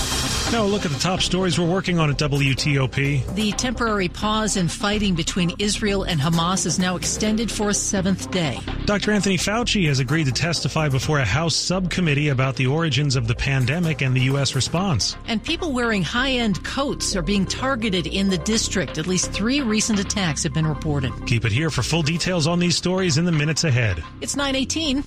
Now, 0.51 0.65
look 0.65 0.83
at 0.83 0.91
the 0.91 0.99
top 0.99 1.21
stories 1.21 1.57
we're 1.57 1.65
working 1.65 1.97
on 1.97 2.09
at 2.09 2.17
WTOP. 2.17 3.35
The 3.35 3.53
temporary 3.53 4.09
pause 4.09 4.57
in 4.57 4.67
fighting 4.67 5.15
between 5.15 5.53
Israel 5.59 6.03
and 6.03 6.19
Hamas 6.19 6.65
is 6.65 6.77
now 6.77 6.97
extended 6.97 7.49
for 7.49 7.69
a 7.69 7.73
seventh 7.73 8.29
day. 8.31 8.59
Dr. 8.83 9.11
Anthony 9.11 9.37
Fauci 9.37 9.87
has 9.87 10.01
agreed 10.01 10.25
to 10.25 10.33
testify 10.33 10.89
before 10.89 11.19
a 11.19 11.25
House 11.25 11.55
subcommittee 11.55 12.27
about 12.27 12.57
the 12.57 12.67
origins 12.67 13.15
of 13.15 13.29
the 13.29 13.35
pandemic 13.35 14.01
and 14.01 14.13
the 14.13 14.23
U.S. 14.23 14.53
response. 14.53 15.15
And 15.25 15.41
people 15.41 15.71
wearing 15.71 16.03
high 16.03 16.31
end 16.31 16.61
coats 16.65 17.15
are 17.15 17.21
being 17.21 17.45
targeted 17.45 18.05
in 18.05 18.29
the 18.29 18.39
district. 18.39 18.97
At 18.97 19.07
least 19.07 19.31
three 19.31 19.61
recent 19.61 19.99
attacks 20.01 20.43
have 20.43 20.53
been 20.53 20.67
reported. 20.67 21.13
Keep 21.27 21.45
it 21.45 21.53
here 21.53 21.69
for 21.69 21.81
full 21.81 22.03
details 22.03 22.45
on 22.45 22.59
these 22.59 22.75
stories 22.75 23.17
in 23.17 23.23
the 23.23 23.31
minutes 23.31 23.63
ahead. 23.63 24.03
It's 24.19 24.35
918. 24.35 25.05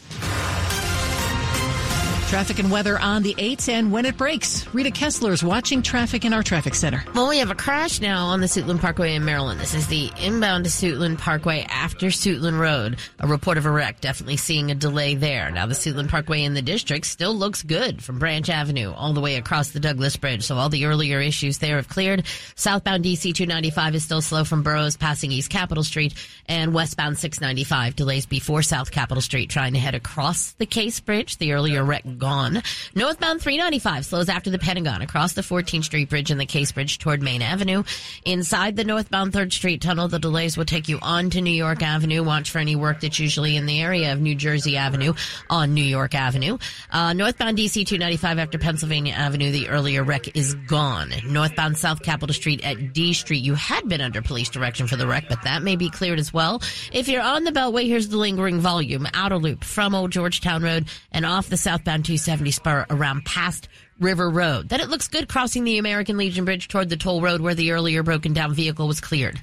Traffic 2.35 2.59
and 2.59 2.69
weather 2.69 2.99
on 2.99 3.23
the 3.23 3.33
8th 3.37 3.69
and 3.69 3.93
when 3.93 4.05
it 4.05 4.17
breaks. 4.17 4.67
Rita 4.75 4.91
Kessler 4.91 5.33
is 5.33 5.45
watching 5.45 5.83
traffic 5.83 6.25
in 6.25 6.33
our 6.33 6.43
traffic 6.43 6.75
center. 6.75 7.05
Well, 7.15 7.29
we 7.29 7.39
have 7.39 7.53
a 7.53 7.55
crash 7.55 8.01
now 8.01 8.27
on 8.27 8.41
the 8.41 8.49
Suitland 8.49 8.81
Parkway 8.81 9.15
in 9.15 9.25
Maryland. 9.25 9.61
This 9.61 9.73
is 9.73 9.87
the 9.87 10.11
inbound 10.21 10.65
to 10.65 10.71
Suitland 10.71 11.19
Parkway 11.19 11.65
after 11.69 12.07
Suitland 12.07 12.59
Road. 12.59 12.97
A 13.21 13.29
report 13.29 13.57
of 13.57 13.67
a 13.67 13.71
wreck, 13.71 14.01
definitely 14.01 14.37
seeing 14.37 14.73
a 14.73 14.75
delay 14.75 15.15
there. 15.15 15.53
Now, 15.53 15.67
the 15.67 15.75
Suitland 15.75 16.09
Parkway 16.09 16.43
in 16.43 16.55
the 16.55 16.61
district 16.61 17.07
still 17.07 17.37
looks 17.37 17.63
good 17.63 18.03
from 18.03 18.19
Branch 18.19 18.51
Avenue 18.51 18.93
all 18.93 19.13
the 19.13 19.21
way 19.21 19.37
across 19.37 19.69
the 19.69 19.79
Douglass 19.79 20.17
Bridge. 20.17 20.43
So 20.43 20.57
all 20.57 20.69
the 20.69 20.87
earlier 20.87 21.21
issues 21.21 21.59
there 21.59 21.77
have 21.77 21.89
cleared. 21.89 22.27
Southbound 22.57 23.05
DC 23.05 23.33
295 23.33 23.95
is 23.95 24.03
still 24.03 24.21
slow 24.21 24.43
from 24.43 24.65
Burroughs 24.65 24.97
passing 24.97 25.31
East 25.31 25.51
Capitol 25.51 25.85
Street 25.85 26.15
and 26.47 26.75
westbound 26.75 27.17
695 27.17 27.95
delays 27.95 28.27
before 28.27 28.63
South 28.63 28.91
Capitol 28.91 29.23
Street 29.23 29.51
trying 29.51 29.75
to 29.75 29.79
head 29.79 29.95
across 29.95 30.51
the 30.55 30.67
Case 30.67 30.99
Bridge. 30.99 31.39
The 31.39 31.53
earlier 31.53 31.85
wreck 31.85 32.03
gone. 32.25 32.63
Northbound 32.95 33.43
395 33.43 34.07
slows 34.07 34.31
after 34.31 34.49
the 34.49 34.59
Pentagon 34.59 35.03
across 35.03 35.35
the 35.35 35.43
14th 35.43 35.85
Street 35.85 36.09
Bridge 36.09 36.31
and 36.31 36.41
the 36.41 36.47
Case 36.47 36.73
Bridge 36.73 36.99
toward 36.99 37.21
Main 37.21 37.43
Avenue. 37.43 37.83
Inside 38.25 38.77
the 38.77 38.85
northbound 38.85 39.35
3rd 39.35 39.53
Street 39.53 39.83
Tunnel, 39.83 40.09
the 40.09 40.19
delays 40.19 40.57
will 40.57 40.65
take 40.65 40.89
you 40.89 40.99
on 41.03 41.29
to 41.29 41.43
New 41.43 41.51
York 41.51 41.83
Avenue. 41.83 42.25
Watch 42.25 42.51
for 42.51 42.61
any 42.61 42.77
work 42.77 43.03
that's 43.03 43.19
usually 43.19 43.59
in 43.59 43.67
the 43.67 43.79
area 43.83 44.11
of 44.15 44.23
New 44.23 44.35
Jersey 44.35 44.79
Avenue 44.79 45.13
on 45.51 45.75
New 45.75 45.85
York 45.85 46.15
Avenue. 46.15 46.57
Uh, 46.91 47.13
northbound 47.13 47.59
DC 47.59 47.87
295 47.87 48.39
after 48.39 48.57
Pennsylvania 48.57 49.13
Avenue, 49.13 49.51
the 49.53 49.69
earlier 49.69 50.03
wreck 50.03 50.35
is 50.35 50.55
gone. 50.67 51.13
Northbound 51.27 51.77
South 51.77 52.03
Capitol 52.03 52.33
Street 52.33 52.65
at 52.65 52.95
D 52.95 53.13
Street, 53.13 53.45
you 53.45 53.53
had 53.53 53.87
been 53.87 54.01
under 54.01 54.23
police 54.23 54.49
direction 54.49 54.87
for 54.87 54.97
the 54.97 55.07
wreck, 55.07 55.27
but 55.29 55.43
that 55.43 55.63
may 55.63 55.77
be 55.77 55.91
cleared 55.91 56.19
as 56.19 56.33
well. 56.33 56.63
If 56.91 57.07
you're 57.07 57.21
on 57.21 57.45
the 57.45 57.53
Beltway, 57.53 57.87
here's 57.87 58.09
the 58.09 58.17
lingering 58.17 58.61
volume. 58.61 59.07
Outer 59.13 59.37
loop 59.37 59.63
from 59.63 59.95
Old 59.95 60.11
Georgetown 60.11 60.63
Road 60.63 60.87
and 61.13 61.27
off 61.27 61.51
the 61.51 61.59
southbound 61.59 62.07
270 62.19 62.51
spur 62.53 62.87
around 62.91 63.25
past 63.25 63.69
River 63.99 64.31
Road. 64.31 64.69
That 64.69 64.81
it 64.81 64.89
looks 64.89 65.09
good 65.09 65.29
crossing 65.29 65.65
the 65.65 65.79
American 65.79 66.17
Legion 66.17 66.45
Bridge 66.45 66.69
toward 66.69 66.89
the 66.89 66.97
toll 66.97 67.21
road 67.21 67.41
where 67.41 67.55
the 67.55 67.73
earlier 67.73 68.03
broken 68.03 68.33
down 68.33 68.55
vehicle 68.55 68.87
was 68.87 69.01
cleared. 69.01 69.41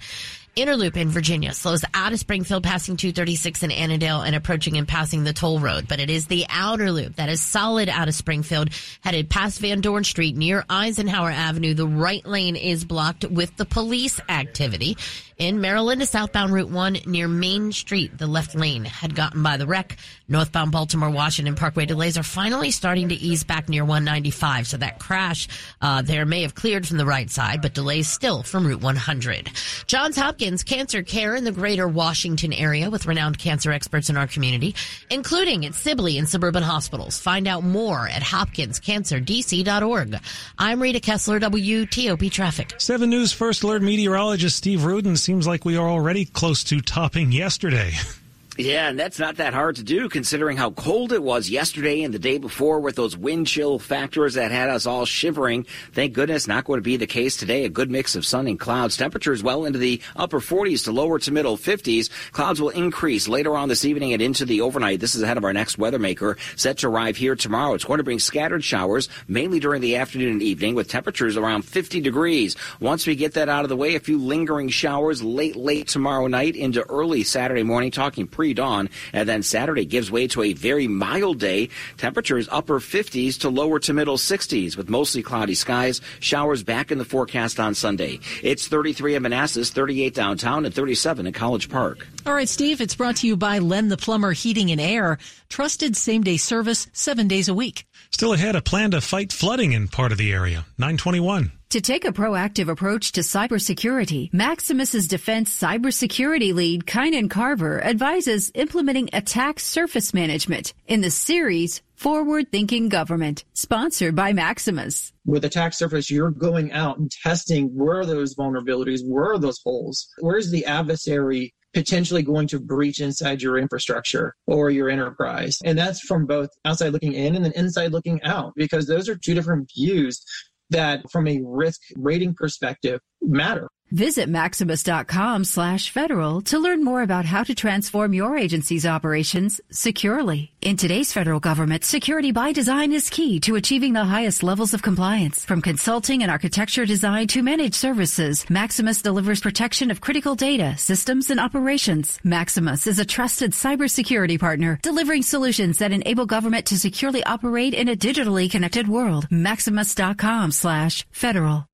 Interloop 0.58 0.98
in 0.98 1.08
Virginia 1.08 1.54
slows 1.54 1.86
out 1.94 2.12
of 2.12 2.20
Springfield, 2.20 2.64
passing 2.66 2.98
236 2.98 3.64
in 3.64 3.72
Annandale 3.72 4.20
and 4.20 4.36
approaching 4.36 4.76
and 4.76 4.86
passing 4.86 5.24
the 5.24 5.32
toll 5.32 5.62
road. 5.62 5.88
But 5.88 6.02
it 6.02 6.10
is 6.10 6.28
the 6.28 6.46
outer 6.50 6.92
loop 6.92 7.16
that 7.16 7.30
is 7.30 7.40
solid 7.40 7.88
out 7.88 8.10
of 8.10 8.16
Springfield, 8.16 8.68
headed 9.00 9.30
past 9.30 9.60
Van 9.60 9.80
Dorn 9.80 10.04
Street 10.04 10.36
near 10.36 10.66
Eisenhower 10.70 11.32
Avenue. 11.32 11.74
The 11.74 11.88
right 11.88 12.26
lane 12.26 12.58
is 12.58 12.84
blocked 12.84 13.24
with 13.24 13.56
the 13.56 13.64
police 13.64 14.20
activity. 14.28 14.98
In 15.38 15.62
Maryland, 15.62 16.06
southbound 16.08 16.54
Route 16.54 16.70
1 16.70 16.98
near 17.08 17.30
Main 17.30 17.72
Street, 17.72 18.16
the 18.18 18.28
left 18.28 18.54
lane 18.54 18.84
had 18.84 19.16
gotten 19.16 19.42
by 19.42 19.56
the 19.56 19.66
wreck. 19.66 19.98
Northbound 20.28 20.72
Baltimore 20.72 21.10
Washington 21.10 21.56
Parkway 21.56 21.86
delays 21.86 22.18
are 22.18 22.24
finally 22.24 22.72
starting 22.72 23.10
to 23.10 23.16
ease 23.16 23.44
back 23.44 23.68
near 23.70 23.84
195. 23.84 24.68
So 24.68 24.78
that 24.78 25.00
crash 25.00 25.48
uh, 25.82 26.02
there 26.02 26.26
may 26.26 26.42
have 26.42 26.56
cleared 26.56 26.86
from 26.88 26.98
the 26.98 27.06
right 27.06 27.30
side, 27.30 27.62
but 27.62 27.74
delays 27.74 28.08
still 28.08 28.44
from 28.44 28.68
Route 28.68 28.82
100. 28.82 29.50
Johns 29.88 30.16
Hopkins 30.16 30.41
Cancer 30.42 31.04
Care 31.04 31.36
in 31.36 31.44
the 31.44 31.52
greater 31.52 31.88
Washington 31.88 32.52
area 32.52 32.90
with 32.90 33.06
renowned 33.06 33.38
cancer 33.38 33.72
experts 33.72 34.10
in 34.10 34.18
our 34.18 34.26
community, 34.26 34.74
including 35.12 35.68
at 35.68 35.76
Sibley 35.76 36.18
and 36.18 36.28
suburban 36.28 36.64
hospitals. 36.64 37.20
Find 37.20 37.48
out 37.48 37.64
more 37.64 38.08
at 38.08 38.24
hopkinscancerdc.org. 38.24 40.20
I'm 40.58 40.82
Rita 40.82 41.00
Kessler, 41.00 41.40
WTOP 41.40 42.32
Traffic. 42.32 42.74
7 42.80 43.08
News 43.08 43.32
First 43.32 43.62
Alert 43.62 43.84
meteorologist 43.84 44.58
Steve 44.58 44.84
Rudin 44.84 45.16
seems 45.16 45.46
like 45.46 45.64
we 45.64 45.78
are 45.78 45.88
already 45.88 46.26
close 46.26 46.64
to 46.64 46.82
topping 46.82 47.32
yesterday. 47.32 47.94
Yeah, 48.64 48.90
and 48.90 49.00
that's 49.00 49.18
not 49.18 49.38
that 49.38 49.56
hard 49.56 49.78
to 49.78 49.84
do 49.84 50.08
considering 50.08 50.56
how 50.56 50.70
cold 50.70 51.12
it 51.12 51.24
was 51.24 51.50
yesterday 51.50 52.04
and 52.04 52.14
the 52.14 52.20
day 52.20 52.38
before 52.38 52.80
with 52.80 52.96
those 52.96 53.18
wind 53.18 53.48
chill 53.48 53.80
factors 53.80 54.36
that 54.36 54.52
had 54.52 54.70
us 54.70 54.86
all 54.86 55.06
shivering. 55.06 55.66
Thank 55.94 56.14
goodness 56.14 56.48
not 56.48 56.66
going 56.66 56.78
to 56.78 56.84
be 56.84 56.96
the 56.96 57.08
case 57.08 57.38
today. 57.38 57.66
A 57.66 57.70
good 57.70 57.90
mix 57.90 58.16
of 58.16 58.24
sun 58.24 58.46
and 58.46 58.60
clouds. 58.60 58.98
Temperatures 58.98 59.42
well 59.42 59.66
into 59.66 59.80
the 59.80 60.00
upper 60.16 60.40
40s 60.40 60.84
to 60.84 60.92
lower 60.92 61.18
to 61.18 61.32
middle 61.32 61.58
50s. 61.58 62.12
Clouds 62.34 62.62
will 62.62 62.70
increase 62.70 63.28
later 63.28 63.58
on 63.58 63.68
this 63.68 63.84
evening 63.84 64.14
and 64.14 64.22
into 64.22 64.46
the 64.46 64.62
overnight. 64.62 65.00
This 65.00 65.16
is 65.16 65.24
ahead 65.24 65.38
of 65.38 65.44
our 65.44 65.54
next 65.54 65.80
weather 65.80 65.98
maker 65.98 66.38
set 66.56 66.78
to 66.80 66.88
arrive 66.88 67.18
here 67.18 67.36
tomorrow. 67.36 67.74
It's 67.74 67.86
going 67.86 67.98
to 67.98 68.04
bring 68.04 68.20
scattered 68.20 68.64
showers 68.64 69.10
mainly 69.28 69.60
during 69.60 69.82
the 69.82 69.96
afternoon 69.96 70.34
and 70.34 70.44
evening 70.44 70.76
with 70.76 70.88
temperatures 70.88 71.36
around 71.36 71.64
50 71.64 72.00
degrees. 72.00 72.56
Once 72.80 73.08
we 73.08 73.16
get 73.16 73.34
that 73.34 73.50
out 73.50 73.66
of 73.66 73.70
the 73.70 73.76
way, 73.76 73.96
a 73.96 74.00
few 74.00 74.20
lingering 74.20 74.70
showers 74.70 75.24
late, 75.24 75.56
late 75.56 75.88
tomorrow 75.88 76.28
night 76.28 76.56
into 76.56 76.88
early 76.88 77.24
Saturday 77.24 77.64
morning, 77.64 77.90
talking 77.90 78.28
pre 78.28 78.51
dawn. 78.54 78.90
And 79.14 79.28
then 79.28 79.44
Saturday 79.44 79.86
gives 79.86 80.12
way 80.12 80.28
to 80.28 80.44
a 80.44 80.54
very 80.54 80.88
mild 80.88 81.40
day. 81.40 81.70
Temperatures 81.98 82.48
upper 82.52 82.80
50s 82.80 83.40
to 83.40 83.50
lower 83.50 83.80
to 83.80 83.94
middle 83.94 84.18
60s 84.18 84.78
with 84.78 84.90
mostly 84.90 85.24
cloudy 85.24 85.56
skies. 85.56 86.02
Showers 86.20 86.64
back 86.64 86.92
in 86.92 86.98
the 86.98 87.06
forecast 87.06 87.60
on 87.60 87.76
Sunday. 87.76 88.20
It's 88.44 88.68
33 88.68 89.16
in 89.16 89.24
Manassas, 89.24 89.70
38 89.70 90.14
downtown, 90.14 90.66
and 90.66 90.74
37 90.74 91.28
in 91.28 91.34
College 91.34 91.70
Park. 91.70 92.08
All 92.26 92.34
right, 92.34 92.50
Steve, 92.50 92.82
it's 92.82 92.96
brought 92.96 93.18
to 93.18 93.28
you 93.28 93.36
by 93.36 93.60
Len 93.60 93.88
the 93.88 93.98
Plumber 93.98 94.32
Heating 94.32 94.72
and 94.72 94.80
Air. 94.80 95.18
Trusted 95.50 95.96
same 95.96 96.24
day 96.24 96.38
service 96.38 96.88
seven 96.94 97.28
days 97.28 97.50
a 97.50 97.54
week. 97.54 97.86
Still 98.12 98.34
ahead, 98.34 98.56
a 98.56 98.62
plan 98.62 98.92
to 98.92 99.02
fight 99.02 99.32
flooding 99.32 99.72
in 99.72 99.88
part 99.88 100.12
of 100.12 100.18
the 100.18 100.32
area. 100.32 100.66
921. 100.78 101.52
To 101.72 101.80
take 101.80 102.04
a 102.04 102.12
proactive 102.12 102.68
approach 102.68 103.14
to 103.14 103.22
cybersecurity, 103.22 104.32
Maximus's 104.34 105.08
defense 105.08 105.58
cybersecurity 105.58 106.54
lead, 106.54 106.86
Kynan 106.86 107.30
Carver, 107.30 107.82
advises 107.82 108.52
implementing 108.56 109.10
attack 109.14 109.58
surface 109.58 110.14
management 110.14 110.74
in 110.86 111.00
the 111.00 111.10
series 111.10 111.82
Forward 111.96 112.52
Thinking 112.52 112.90
Government, 112.90 113.46
sponsored 113.54 114.16
by 114.16 114.34
Maximus. 114.34 115.14
With 115.26 115.46
attack 115.46 115.74
surface, 115.74 116.12
you're 116.12 116.32
going 116.32 116.74
out 116.74 116.98
and 116.98 117.10
testing 117.10 117.68
where 117.68 118.00
are 118.00 118.06
those 118.06 118.36
vulnerabilities, 118.36 119.00
where 119.08 119.32
are 119.32 119.40
those 119.40 119.62
holes, 119.64 120.10
where's 120.20 120.52
the 120.52 120.66
adversary 120.66 121.54
potentially 121.74 122.22
going 122.22 122.48
to 122.48 122.60
breach 122.60 123.00
inside 123.00 123.42
your 123.42 123.58
infrastructure 123.58 124.36
or 124.48 124.70
your 124.70 124.90
enterprise. 124.90 125.58
And 125.64 125.78
that's 125.78 126.02
from 126.02 126.26
both 126.26 126.50
outside 126.66 126.90
looking 126.90 127.14
in 127.14 127.36
and 127.36 127.46
then 127.46 127.54
inside 127.56 127.92
looking 127.92 128.22
out, 128.24 128.54
because 128.56 128.88
those 128.88 129.08
are 129.08 129.16
two 129.16 129.34
different 129.34 129.70
views 129.76 130.24
that 130.70 131.02
from 131.12 131.28
a 131.28 131.42
risk 131.44 131.82
rating 131.96 132.34
perspective 132.34 133.00
matter. 133.22 133.68
Visit 133.92 134.30
maximus.com 134.30 135.44
slash 135.44 135.90
federal 135.90 136.42
to 136.44 136.60
learn 136.60 136.84
more 136.84 137.02
about 137.02 137.26
how 137.26 137.44
to 137.44 137.54
transform 137.54 138.14
your 138.14 138.38
agency's 138.38 138.86
operations 138.86 139.60
securely. 139.70 140.54
In 140.62 140.78
today's 140.78 141.12
federal 141.12 141.40
government, 141.40 141.84
security 141.84 142.32
by 142.32 142.54
design 142.54 142.94
is 142.94 143.10
key 143.10 143.40
to 143.42 143.56
achieving 143.56 143.94
the 143.94 144.06
highest 144.06 144.44
levels 144.44 144.74
of 144.74 144.82
compliance. 144.82 145.44
From 145.44 145.62
consulting 145.62 146.22
and 146.22 146.32
architecture 146.32 146.86
design 146.86 147.28
to 147.28 147.44
managed 147.44 147.76
services, 147.76 148.50
Maximus 148.50 149.02
delivers 149.02 149.42
protection 149.42 149.92
of 149.92 150.00
critical 150.02 150.36
data, 150.36 150.78
systems, 150.78 151.30
and 151.30 151.40
operations. 151.40 152.20
Maximus 152.24 152.88
is 152.88 153.00
a 153.00 153.06
trusted 153.06 153.52
cybersecurity 153.52 154.40
partner, 154.40 154.80
delivering 154.82 155.24
solutions 155.24 155.80
that 155.80 155.92
enable 155.92 156.26
government 156.26 156.66
to 156.68 156.80
securely 156.80 157.24
operate 157.26 157.74
in 157.74 157.90
a 157.90 157.96
digitally 157.96 158.50
connected 158.50 158.88
world. 158.88 159.28
Maximus.com 159.30 160.52
slash 160.52 161.06
federal. 161.12 161.66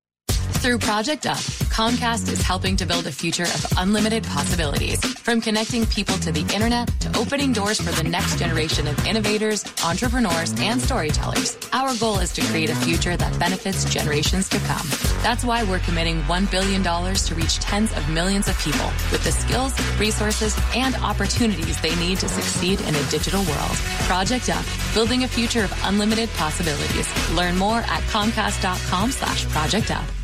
Through 0.58 0.78
Project 0.78 1.24
Up, 1.24 1.38
Comcast 1.78 2.32
is 2.32 2.42
helping 2.42 2.74
to 2.76 2.84
build 2.84 3.06
a 3.06 3.12
future 3.12 3.44
of 3.44 3.64
unlimited 3.76 4.24
possibilities. 4.24 4.98
From 5.20 5.40
connecting 5.40 5.86
people 5.86 6.16
to 6.16 6.32
the 6.32 6.40
internet 6.52 6.88
to 7.02 7.16
opening 7.16 7.52
doors 7.52 7.80
for 7.80 7.92
the 7.92 8.08
next 8.08 8.36
generation 8.36 8.88
of 8.88 9.06
innovators, 9.06 9.64
entrepreneurs, 9.84 10.52
and 10.58 10.82
storytellers. 10.82 11.56
Our 11.72 11.96
goal 11.98 12.18
is 12.18 12.32
to 12.32 12.40
create 12.46 12.70
a 12.70 12.74
future 12.74 13.16
that 13.16 13.38
benefits 13.38 13.84
generations 13.84 14.48
to 14.48 14.58
come. 14.58 14.84
That's 15.22 15.44
why 15.44 15.62
we're 15.62 15.78
committing 15.78 16.20
$1 16.22 16.50
billion 16.50 16.82
to 16.82 17.34
reach 17.36 17.60
tens 17.60 17.96
of 17.96 18.10
millions 18.10 18.48
of 18.48 18.58
people 18.58 18.86
with 19.12 19.22
the 19.22 19.30
skills, 19.30 19.72
resources, 20.00 20.58
and 20.74 20.96
opportunities 20.96 21.80
they 21.80 21.94
need 21.94 22.18
to 22.18 22.28
succeed 22.28 22.80
in 22.80 22.92
a 22.96 23.02
digital 23.04 23.44
world. 23.44 23.76
Project 24.10 24.50
Up, 24.50 24.64
building 24.94 25.22
a 25.22 25.28
future 25.28 25.62
of 25.62 25.80
unlimited 25.84 26.28
possibilities. 26.30 27.08
Learn 27.36 27.56
more 27.56 27.78
at 27.78 28.02
comcast.com 28.10 29.12
slash 29.12 29.48
project 29.50 29.92
up. 29.92 30.17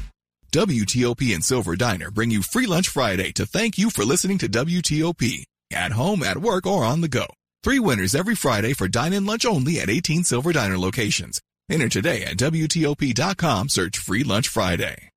WTOP 0.54 1.34
and 1.34 1.44
Silver 1.44 1.74
Diner 1.74 2.12
bring 2.12 2.30
you 2.30 2.40
Free 2.40 2.66
Lunch 2.66 2.88
Friday 2.88 3.32
to 3.32 3.44
thank 3.44 3.76
you 3.76 3.90
for 3.90 4.04
listening 4.04 4.38
to 4.38 4.48
WTOP. 4.48 5.42
At 5.72 5.90
home, 5.90 6.22
at 6.22 6.38
work, 6.38 6.64
or 6.64 6.84
on 6.84 7.00
the 7.00 7.08
go. 7.08 7.26
Three 7.64 7.80
winners 7.80 8.14
every 8.14 8.36
Friday 8.36 8.72
for 8.72 8.86
dine-in 8.86 9.26
lunch 9.26 9.44
only 9.44 9.80
at 9.80 9.90
18 9.90 10.22
Silver 10.22 10.52
Diner 10.52 10.78
locations. 10.78 11.40
Enter 11.68 11.88
today 11.88 12.22
at 12.22 12.36
WTOP.com, 12.36 13.68
search 13.68 13.98
Free 13.98 14.22
Lunch 14.22 14.46
Friday. 14.46 15.08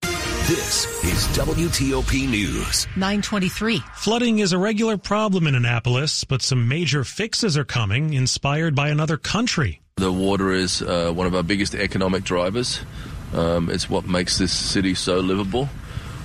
This 0.48 0.88
is 1.04 1.28
WTOP 1.38 2.28
News. 2.28 2.88
923. 2.96 3.84
Flooding 3.94 4.40
is 4.40 4.54
a 4.54 4.58
regular 4.58 4.98
problem 4.98 5.46
in 5.46 5.54
Annapolis, 5.54 6.24
but 6.24 6.42
some 6.42 6.68
major 6.68 7.04
fixes 7.04 7.56
are 7.60 7.64
coming, 7.64 8.16
inspired 8.16 8.74
by 8.74 8.90
another 8.90 9.18
country. 9.18 9.84
The 9.98 10.12
water 10.12 10.52
is 10.52 10.82
uh, 10.82 11.12
one 11.12 11.28
of 11.28 11.36
our 11.36 11.44
biggest 11.44 11.76
economic 11.76 12.24
drivers. 12.24 12.80
Um, 13.34 13.70
it's 13.70 13.90
what 13.90 14.08
makes 14.08 14.38
this 14.38 14.54
city 14.54 14.96
so 14.96 15.20
livable. 15.20 15.70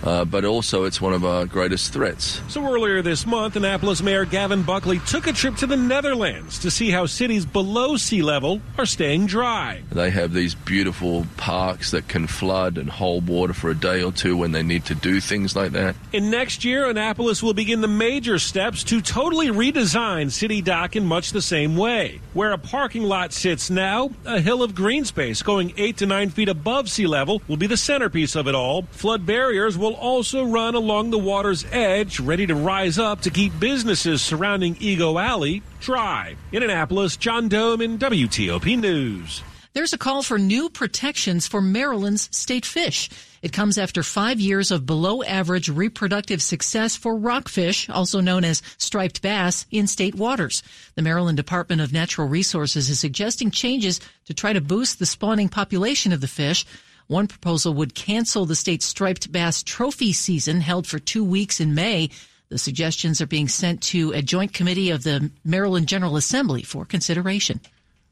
Uh, 0.02 0.24
but 0.24 0.44
also 0.44 0.84
it's 0.84 1.00
one 1.00 1.12
of 1.12 1.24
our 1.24 1.46
greatest 1.46 1.92
threats. 1.92 2.40
So 2.48 2.64
earlier 2.72 3.02
this 3.02 3.26
month, 3.26 3.56
Annapolis 3.56 4.02
Mayor 4.02 4.24
Gavin 4.24 4.62
Buckley 4.62 4.98
took 5.00 5.26
a 5.26 5.32
trip 5.32 5.56
to 5.56 5.66
the 5.66 5.76
Netherlands 5.76 6.58
to 6.60 6.70
see 6.70 6.90
how 6.90 7.06
cities 7.06 7.46
below 7.46 7.96
sea 7.96 8.22
level 8.22 8.60
are 8.78 8.86
staying 8.86 9.26
dry. 9.26 9.82
They 9.90 10.10
have 10.10 10.32
these 10.32 10.54
beautiful 10.54 11.26
parks 11.36 11.90
that 11.92 12.08
can 12.08 12.26
flood 12.26 12.78
and 12.78 12.88
hold 12.88 13.28
water 13.28 13.52
for 13.52 13.70
a 13.70 13.74
day 13.74 14.02
or 14.02 14.12
two 14.12 14.36
when 14.36 14.52
they 14.52 14.62
need 14.62 14.84
to 14.86 14.94
do 14.94 15.20
things 15.20 15.54
like 15.54 15.72
that. 15.72 15.96
And 16.12 16.30
next 16.30 16.64
year, 16.64 16.86
Annapolis 16.86 17.42
will 17.42 17.54
begin 17.54 17.80
the 17.80 17.88
major 17.88 18.38
steps 18.38 18.84
to 18.84 19.00
totally 19.00 19.48
redesign 19.48 20.30
City 20.30 20.62
Dock 20.62 20.96
in 20.96 21.06
much 21.06 21.32
the 21.32 21.42
same 21.42 21.76
way. 21.76 22.20
Where 22.34 22.52
a 22.52 22.58
parking 22.58 23.02
lot 23.02 23.32
sits 23.32 23.70
now, 23.70 24.10
a 24.24 24.40
hill 24.40 24.62
of 24.62 24.74
green 24.74 25.04
space 25.04 25.42
going 25.42 25.72
eight 25.76 25.98
to 25.98 26.06
nine 26.06 26.30
feet 26.30 26.48
above 26.48 26.88
sea 26.88 27.06
level 27.06 27.42
will 27.48 27.56
be 27.56 27.66
the 27.66 27.76
centerpiece 27.76 28.34
of 28.36 28.48
it 28.48 28.54
all. 28.54 28.82
Flood 28.90 29.26
barriers 29.26 29.76
will 29.76 29.91
also 29.94 30.44
run 30.44 30.74
along 30.74 31.10
the 31.10 31.18
water's 31.18 31.64
edge, 31.72 32.20
ready 32.20 32.46
to 32.46 32.54
rise 32.54 32.98
up 32.98 33.20
to 33.22 33.30
keep 33.30 33.58
businesses 33.58 34.22
surrounding 34.22 34.76
Ego 34.80 35.18
Alley 35.18 35.62
dry. 35.80 36.36
In 36.52 36.62
Annapolis, 36.62 37.16
John 37.16 37.48
Domen 37.48 37.98
WTOP 37.98 38.78
News. 38.78 39.42
There's 39.74 39.94
a 39.94 39.98
call 39.98 40.22
for 40.22 40.38
new 40.38 40.68
protections 40.68 41.46
for 41.46 41.62
Maryland's 41.62 42.28
state 42.36 42.66
fish. 42.66 43.08
It 43.40 43.54
comes 43.54 43.78
after 43.78 44.02
five 44.02 44.38
years 44.38 44.70
of 44.70 44.84
below 44.84 45.22
average 45.22 45.70
reproductive 45.70 46.42
success 46.42 46.94
for 46.94 47.16
rockfish, 47.16 47.88
also 47.88 48.20
known 48.20 48.44
as 48.44 48.60
striped 48.76 49.22
bass, 49.22 49.64
in 49.70 49.86
state 49.86 50.14
waters. 50.14 50.62
The 50.94 51.00
Maryland 51.00 51.38
Department 51.38 51.80
of 51.80 51.90
Natural 51.90 52.28
Resources 52.28 52.90
is 52.90 53.00
suggesting 53.00 53.50
changes 53.50 53.98
to 54.26 54.34
try 54.34 54.52
to 54.52 54.60
boost 54.60 54.98
the 54.98 55.06
spawning 55.06 55.48
population 55.48 56.12
of 56.12 56.20
the 56.20 56.28
fish. 56.28 56.66
One 57.12 57.28
proposal 57.28 57.74
would 57.74 57.94
cancel 57.94 58.46
the 58.46 58.56
state's 58.56 58.86
striped 58.86 59.30
bass 59.30 59.62
trophy 59.62 60.14
season 60.14 60.62
held 60.62 60.86
for 60.86 60.98
two 60.98 61.22
weeks 61.22 61.60
in 61.60 61.74
May. 61.74 62.08
The 62.48 62.56
suggestions 62.56 63.20
are 63.20 63.26
being 63.26 63.48
sent 63.48 63.82
to 63.82 64.12
a 64.12 64.22
joint 64.22 64.54
committee 64.54 64.88
of 64.88 65.02
the 65.02 65.30
Maryland 65.44 65.88
General 65.88 66.16
Assembly 66.16 66.62
for 66.62 66.86
consideration. 66.86 67.60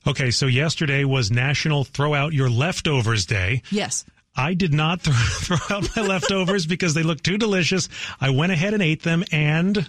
Okay, 0.07 0.31
so 0.31 0.45
yesterday 0.45 1.05
was 1.05 1.31
National 1.31 1.85
Throw 1.85 2.13
Out 2.13 2.35
Your 2.35 2.51
Leftovers 2.51 3.25
Day. 3.25 3.63
Yes. 3.71 4.05
I 4.37 4.53
did 4.53 4.75
not 4.75 5.01
throw, 5.05 5.57
throw 5.57 5.79
out 5.79 5.89
my 5.97 6.03
leftovers 6.03 6.67
because 6.67 6.93
they 6.93 7.03
looked 7.03 7.25
too 7.25 7.39
delicious. 7.39 7.89
I 8.21 8.29
went 8.29 8.53
ahead 8.53 8.75
and 8.75 8.83
ate 8.83 9.03
them, 9.03 9.25
and 9.33 9.89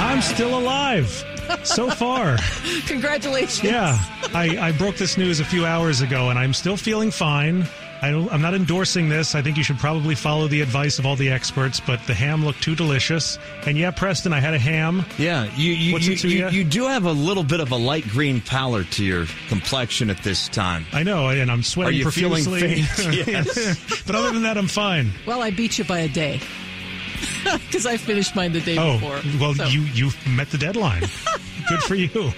I'm 0.00 0.20
still 0.22 0.58
alive 0.58 1.24
so 1.64 1.90
far. 1.90 2.36
Congratulations. 2.86 3.62
Yeah, 3.62 3.98
I, 4.34 4.56
I 4.58 4.72
broke 4.72 4.96
this 4.96 5.16
news 5.16 5.40
a 5.40 5.44
few 5.44 5.66
hours 5.66 6.00
ago, 6.00 6.30
and 6.30 6.38
I'm 6.38 6.52
still 6.54 6.76
feeling 6.76 7.10
fine. 7.10 7.66
I 8.02 8.08
am 8.08 8.42
not 8.42 8.52
endorsing 8.52 9.08
this. 9.08 9.34
I 9.34 9.40
think 9.40 9.56
you 9.56 9.62
should 9.62 9.78
probably 9.78 10.14
follow 10.14 10.46
the 10.46 10.60
advice 10.60 10.98
of 10.98 11.06
all 11.06 11.16
the 11.16 11.30
experts, 11.30 11.80
but 11.80 12.06
the 12.06 12.12
ham 12.12 12.44
looked 12.44 12.62
too 12.62 12.74
delicious. 12.74 13.38
And 13.66 13.78
yeah, 13.78 13.92
Preston, 13.92 14.34
I 14.34 14.40
had 14.40 14.52
a 14.52 14.58
ham. 14.58 15.06
Yeah, 15.16 15.44
you 15.56 15.72
you, 15.72 15.92
What's 15.94 16.06
you, 16.06 16.12
it 16.12 16.18
to 16.18 16.28
you, 16.28 16.38
ya? 16.40 16.48
you 16.50 16.64
do 16.64 16.84
have 16.86 17.06
a 17.06 17.12
little 17.12 17.44
bit 17.44 17.60
of 17.60 17.70
a 17.72 17.76
light 17.76 18.06
green 18.06 18.42
pallor 18.42 18.84
to 18.84 19.04
your 19.04 19.24
complexion 19.48 20.10
at 20.10 20.18
this 20.18 20.48
time. 20.50 20.84
I 20.92 21.02
know, 21.02 21.28
and 21.30 21.50
I'm 21.50 21.62
sweating 21.62 21.94
Are 21.94 22.04
you 22.04 22.10
feeling 22.10 22.44
profusely. 22.44 22.82
faint? 22.82 23.26
Yes. 23.26 24.02
but 24.06 24.14
other 24.14 24.32
than 24.32 24.42
that, 24.42 24.58
I'm 24.58 24.68
fine. 24.68 25.10
Well, 25.26 25.42
I 25.42 25.50
beat 25.50 25.78
you 25.78 25.84
by 25.84 26.00
a 26.00 26.08
day 26.08 26.40
because 27.66 27.86
I 27.86 27.96
finished 27.96 28.34
mine 28.36 28.52
the 28.52 28.60
day 28.60 28.76
Oh, 28.78 28.94
before. 28.98 29.20
well, 29.40 29.54
So- 29.54 29.66
you 29.66 29.82
you 29.82 30.10
met 30.28 30.50
the 30.50 30.58
deadline. 30.58 31.00
Good 31.68 31.82
for 31.82 31.94
you. 31.94 32.32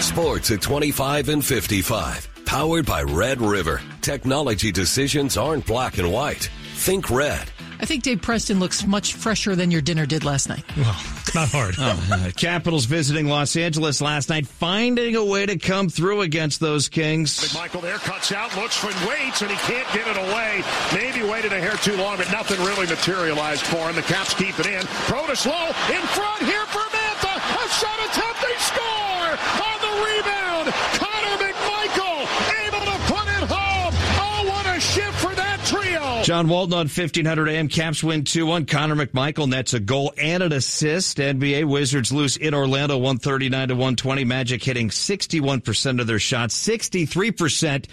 Sports 0.00 0.50
at 0.50 0.62
25 0.62 1.28
and 1.28 1.44
55. 1.44 2.28
Powered 2.46 2.86
by 2.86 3.02
Red 3.02 3.40
River. 3.40 3.80
Technology 4.00 4.72
decisions 4.72 5.36
aren't 5.36 5.66
black 5.66 5.98
and 5.98 6.10
white. 6.12 6.50
Think 6.74 7.10
red. 7.10 7.50
I 7.80 7.84
think 7.86 8.02
Dave 8.02 8.20
Preston 8.22 8.58
looks 8.60 8.84
much 8.86 9.14
fresher 9.14 9.54
than 9.54 9.70
your 9.70 9.80
dinner 9.82 10.06
did 10.06 10.24
last 10.24 10.48
night. 10.48 10.64
Well, 10.76 10.96
not 11.34 11.48
hard. 11.48 11.74
Oh, 11.78 12.08
uh, 12.12 12.30
Capitals 12.36 12.86
visiting 12.86 13.26
Los 13.26 13.56
Angeles 13.56 14.00
last 14.00 14.28
night, 14.28 14.46
finding 14.46 15.16
a 15.16 15.24
way 15.24 15.46
to 15.46 15.58
come 15.58 15.88
through 15.88 16.22
against 16.22 16.60
those 16.60 16.88
Kings. 16.88 17.54
Michael 17.54 17.80
there 17.80 17.98
cuts 17.98 18.32
out, 18.32 18.54
looks 18.56 18.76
for 18.76 18.88
waits, 19.08 19.42
and 19.42 19.50
he 19.50 19.56
can't 19.58 19.86
get 19.92 20.06
it 20.08 20.16
away. 20.16 20.62
Maybe 20.94 21.22
waited 21.28 21.52
a 21.52 21.60
hair 21.60 21.76
too 21.82 21.96
long, 21.96 22.16
but 22.16 22.30
nothing 22.32 22.58
really 22.64 22.86
materialized 22.86 23.62
for 23.62 23.88
him. 23.88 23.94
The 23.96 24.02
Caps 24.02 24.34
keep 24.34 24.58
it 24.58 24.66
in. 24.66 24.82
Protas 25.06 25.46
low 25.46 25.66
in 25.94 26.02
front 26.16 26.42
here 26.42 26.66
for 26.66 26.82
Mantha. 26.90 27.34
A 27.36 27.68
shot 27.78 27.98
attempt, 28.10 28.40
they 28.42 28.56
score 28.58 29.30
on 29.70 29.76
the 29.84 29.92
rebound. 30.02 30.66
Connor 30.98 31.36
McMichael 31.38 32.26
able 32.66 32.84
to 32.90 32.96
put 33.06 33.26
it 33.38 33.44
home. 33.46 33.92
Oh, 34.18 34.44
what 34.48 34.66
a 34.66 34.80
shift 34.80 35.14
for 35.20 35.34
that 35.34 35.60
trio. 35.64 36.19
John 36.30 36.46
Walton 36.46 36.74
on 36.74 36.86
1500 36.86 37.48
AM. 37.48 37.66
Caps 37.66 38.04
win 38.04 38.22
2-1. 38.22 38.68
Connor 38.68 38.94
McMichael 38.94 39.48
nets 39.48 39.74
a 39.74 39.80
goal 39.80 40.14
and 40.16 40.44
an 40.44 40.52
assist. 40.52 41.18
NBA 41.18 41.64
Wizards 41.64 42.12
lose 42.12 42.36
in 42.36 42.54
Orlando 42.54 42.96
139 42.96 43.66
to 43.66 43.74
120. 43.74 44.24
Magic 44.24 44.62
hitting 44.62 44.90
61% 44.90 46.00
of 46.00 46.06
their 46.06 46.20
shots, 46.20 46.54
63% 46.64 47.86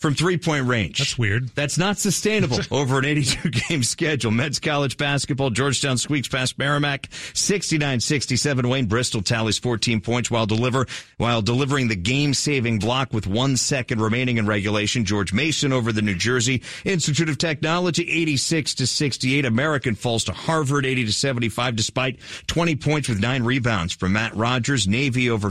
from 0.00 0.14
three-point 0.14 0.66
range. 0.66 0.98
That's 0.98 1.18
weird. 1.18 1.50
That's 1.50 1.76
not 1.76 1.98
sustainable 1.98 2.58
over 2.70 2.98
an 2.98 3.04
82-game 3.04 3.82
schedule. 3.82 4.30
Mets 4.30 4.58
college 4.58 4.96
basketball. 4.96 5.50
Georgetown 5.50 5.98
squeaks 5.98 6.26
past 6.26 6.58
Merrimack 6.58 7.08
69-67. 7.10 8.70
Wayne 8.70 8.86
Bristol 8.86 9.20
tallies 9.20 9.58
14 9.58 10.00
points 10.00 10.30
while 10.30 10.46
deliver 10.46 10.86
while 11.18 11.42
delivering 11.42 11.88
the 11.88 11.96
game-saving 11.96 12.78
block 12.78 13.12
with 13.12 13.26
one 13.26 13.58
second 13.58 14.00
remaining 14.00 14.38
in 14.38 14.46
regulation. 14.46 15.04
George 15.04 15.34
Mason 15.34 15.70
over 15.72 15.92
the 15.92 16.02
New 16.02 16.14
Jersey 16.14 16.62
Institute 16.84 17.28
of 17.28 17.36
Technology 17.36 18.10
86 18.10 18.74
to 18.76 18.86
68. 18.86 19.44
American 19.44 19.94
falls 19.94 20.24
to 20.24 20.32
Harvard 20.32 20.86
80 20.86 21.04
to 21.06 21.12
75 21.12 21.76
despite 21.76 22.18
20 22.46 22.76
points 22.76 23.08
with 23.08 23.20
nine 23.20 23.42
rebounds 23.42 23.92
from 23.92 24.14
Matt 24.14 24.34
Rogers. 24.34 24.88
Navy 24.88 25.28
over 25.28 25.50